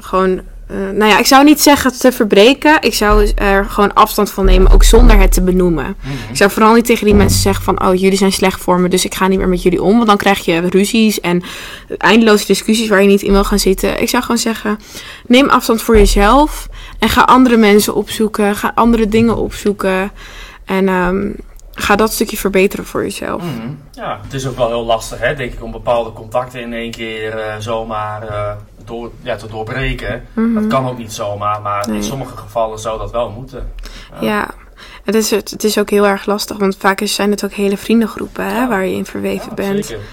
[0.00, 0.40] gewoon...
[0.66, 2.76] eh, nou ja, ik zou niet zeggen te verbreken.
[2.80, 5.96] Ik zou er gewoon afstand van nemen, ook zonder het te benoemen.
[6.00, 6.30] Mhm.
[6.30, 7.88] Ik zou vooral niet tegen die mensen zeggen van...
[7.88, 9.94] oh, jullie zijn slecht voor me, dus ik ga niet meer met jullie om.
[9.94, 11.42] Want dan krijg je ruzies en
[11.98, 14.00] eindeloze discussies waar je niet in wil gaan zitten.
[14.00, 14.78] Ik zou gewoon zeggen,
[15.26, 16.68] neem afstand voor jezelf...
[16.98, 20.12] en ga andere mensen opzoeken, ga andere dingen opzoeken...
[20.64, 21.30] en ehm,
[21.78, 23.42] ga dat stukje verbeteren voor jezelf.
[23.42, 23.68] Mhm.
[23.92, 26.90] Ja, het is ook wel heel lastig, hè, denk ik, om bepaalde contacten in één
[26.90, 28.50] keer eh, zomaar eh,
[28.84, 30.24] door, ja, te doorbreken.
[30.32, 30.54] Mhm.
[30.54, 31.96] Dat kan ook niet zomaar, maar Nee.
[31.96, 33.72] in sommige gevallen zou dat wel moeten.
[34.20, 34.50] Ja,
[35.04, 38.44] het is, het, is ook heel erg lastig, want vaak zijn het ook hele vriendengroepen
[38.44, 38.68] hè, Ja.
[38.68, 39.86] waar je in verweven Ja, bent.
[39.86, 40.04] Zeker.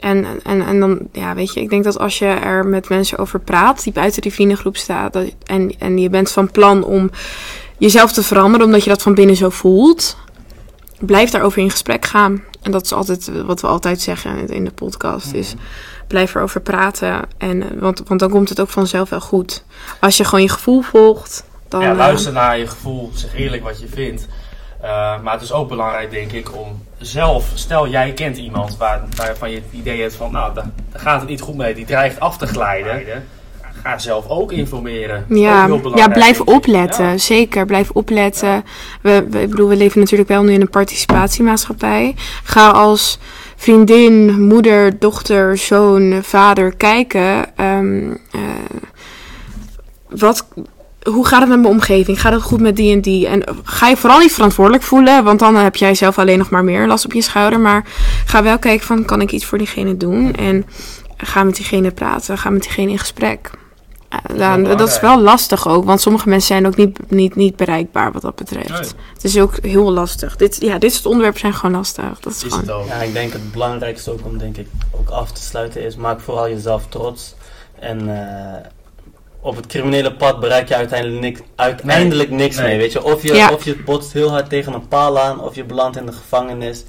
[0.00, 3.18] En, en, en dan, ja, weet je, ik denk dat als je er met mensen
[3.18, 7.10] over praat die buiten die vriendengroep staan, dat, en, en je bent van plan om
[7.78, 10.16] jezelf te veranderen omdat je dat van binnen zo voelt,
[11.04, 12.42] blijf daarover in gesprek gaan.
[12.62, 15.54] En dat is altijd wat we altijd zeggen in de podcast, is
[16.06, 17.20] blijf erover praten.
[17.38, 19.64] En, eh, want, want dan komt het ook vanzelf wel goed.
[20.00, 21.80] Als je gewoon je gevoel volgt, dan...
[21.80, 24.28] ja, eh, luister naar je gevoel, zeg eerlijk wat je vindt.
[24.80, 24.90] Eh,
[25.22, 29.50] maar het is ook belangrijk, denk ik, om zelf, stel jij kent iemand waar, waarvan
[29.50, 32.20] je het idee hebt van, nou, daar, daar gaat het niet goed mee, die dreigt
[32.20, 33.24] af te glijden.
[33.84, 35.24] Ga zelf ook informeren.
[35.28, 37.04] Ja, ook ja, blijf opletten.
[37.04, 37.18] Ja.
[37.18, 38.64] Zeker, blijf opletten.
[39.00, 42.14] We, we, ik bedoel, we leven natuurlijk wel nu in een participatiemaatschappij.
[42.44, 43.18] Ga als
[43.56, 47.56] vriendin, moeder, dochter, zoon, vader kijken.
[47.56, 48.40] ehm, eh,
[50.08, 50.46] wat,
[51.02, 52.20] hoe gaat het met mijn omgeving?
[52.20, 53.26] Gaat het goed met die en die?
[53.26, 56.64] En ga je vooral niet verantwoordelijk voelen, want dan heb jij zelf alleen nog maar
[56.64, 57.60] meer last op je schouder.
[57.60, 57.84] Maar
[58.26, 60.34] ga wel kijken van, kan ik iets voor diegene doen?
[60.34, 60.66] En
[61.16, 63.50] ga met diegene praten, ga met diegene in gesprek.
[64.26, 67.56] Eh, ja, dat is wel lastig ook, want sommige mensen zijn ook niet, niet, niet
[67.56, 68.68] bereikbaar wat dat betreft.
[68.68, 68.90] Nee.
[69.14, 70.36] Het is ook heel lastig.
[70.36, 72.20] Dit, ja, dit soort onderwerpen zijn gewoon lastig.
[72.20, 72.60] Dat is, Is gewoon...
[72.60, 72.86] het ook.
[72.86, 76.20] Ja, ik denk het belangrijkste ook om denk ik ook af te sluiten is, maak
[76.20, 77.34] vooral jezelf trots.
[77.78, 78.68] En eh,
[79.40, 82.66] op het criminele pad bereik je uiteindelijk niks, uiteindelijk niks Nee.
[82.66, 82.76] mee.
[82.78, 83.04] Weet je?
[83.04, 83.52] Of, je, Ja.
[83.52, 86.84] of je botst heel hard tegen een paal aan, of je belandt in de gevangenis.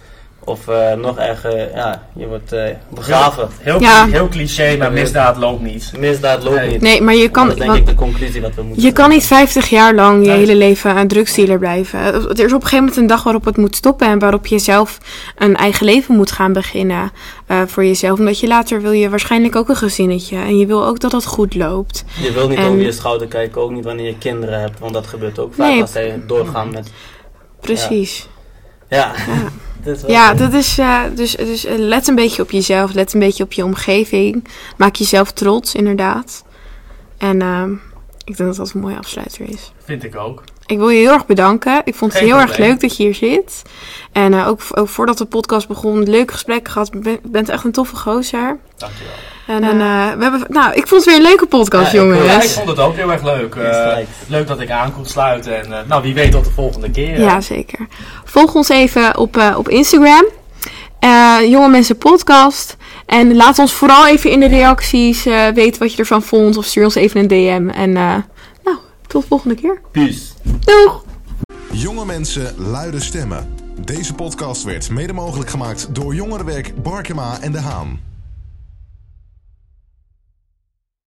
[0.47, 3.49] Of eh, nog erger, ja, je wordt eh, begraven.
[3.59, 4.05] Heel, Ja.
[4.07, 5.91] heel cliché, maar misdaad loopt niet.
[5.97, 6.69] Misdaad loopt Nee.
[6.71, 6.81] niet.
[6.81, 7.47] Nee, maar je kan...
[7.47, 10.21] dat is denk ik de conclusie wat we moeten Je kan niet 50 jaar lang
[10.25, 10.37] je Nee.
[10.37, 11.99] hele leven een drugsdealer blijven.
[11.99, 14.59] Er is op een gegeven moment een dag waarop het moet stoppen en waarop je
[14.59, 14.97] zelf
[15.37, 17.11] een eigen leven moet gaan beginnen
[17.47, 18.19] eh, voor jezelf.
[18.19, 21.25] Omdat je later wil je waarschijnlijk ook een gezinnetje en je wil ook dat dat
[21.25, 22.03] goed loopt.
[22.21, 24.93] Je wil niet En- over je schouder kijken, ook niet wanneer je kinderen hebt, want
[24.93, 25.81] dat gebeurt ook vaak Nee.
[25.81, 26.91] als zij doorgaan met...
[27.61, 28.17] Precies.
[28.17, 28.33] Ja,
[28.89, 29.13] Ja,
[29.95, 30.33] zo.
[30.37, 33.53] dat is, eh, dus, dus eh, let een beetje op jezelf, let een beetje op
[33.53, 34.47] je omgeving.
[34.77, 36.43] Maak jezelf trots, inderdaad.
[37.17, 37.71] En ehm,
[38.25, 39.71] ik denk dat dat een mooie afsluiter is.
[39.83, 40.43] Vind ik ook.
[40.65, 41.81] Ik wil je heel erg bedanken.
[41.85, 43.61] Ik vond het Geen heel erg leuk dat je hier zit.
[44.11, 46.89] En eh, ook, ook voordat de podcast begon, een leuk gesprek gehad.
[46.93, 48.59] Je bent, bent echt een toffe gozer.
[48.77, 49.13] Dankjewel.
[49.47, 52.05] En, en eh, we hebben, nou, ik vond het weer een leuke podcast, Ja, ik
[52.05, 52.25] jongens.
[52.25, 53.55] Ja, ik vond het ook heel erg leuk.
[53.55, 55.63] Eh, leuk dat ik aan kon sluiten.
[55.63, 57.19] En eh, nou, wie weet tot de volgende keer.
[57.19, 57.87] Ja, zeker.
[58.23, 60.25] Volg ons even op, eh, op Instagram.
[60.99, 62.77] Eh, Jonge Mensen Podcast.
[63.05, 66.57] En laat ons vooral even in de reacties eh, weten wat je ervan vond.
[66.57, 67.69] Of stuur ons even een DM.
[67.69, 68.15] En eh,
[68.63, 68.77] nou,
[69.07, 69.81] tot de volgende keer.
[69.91, 70.21] Peace.
[70.43, 71.03] Doeg!
[71.71, 73.53] Jonge mensen, luide stemmen.
[73.85, 78.04] Deze podcast werd mede mogelijk gemaakt door Jongerenwerk Barkema en De Haan.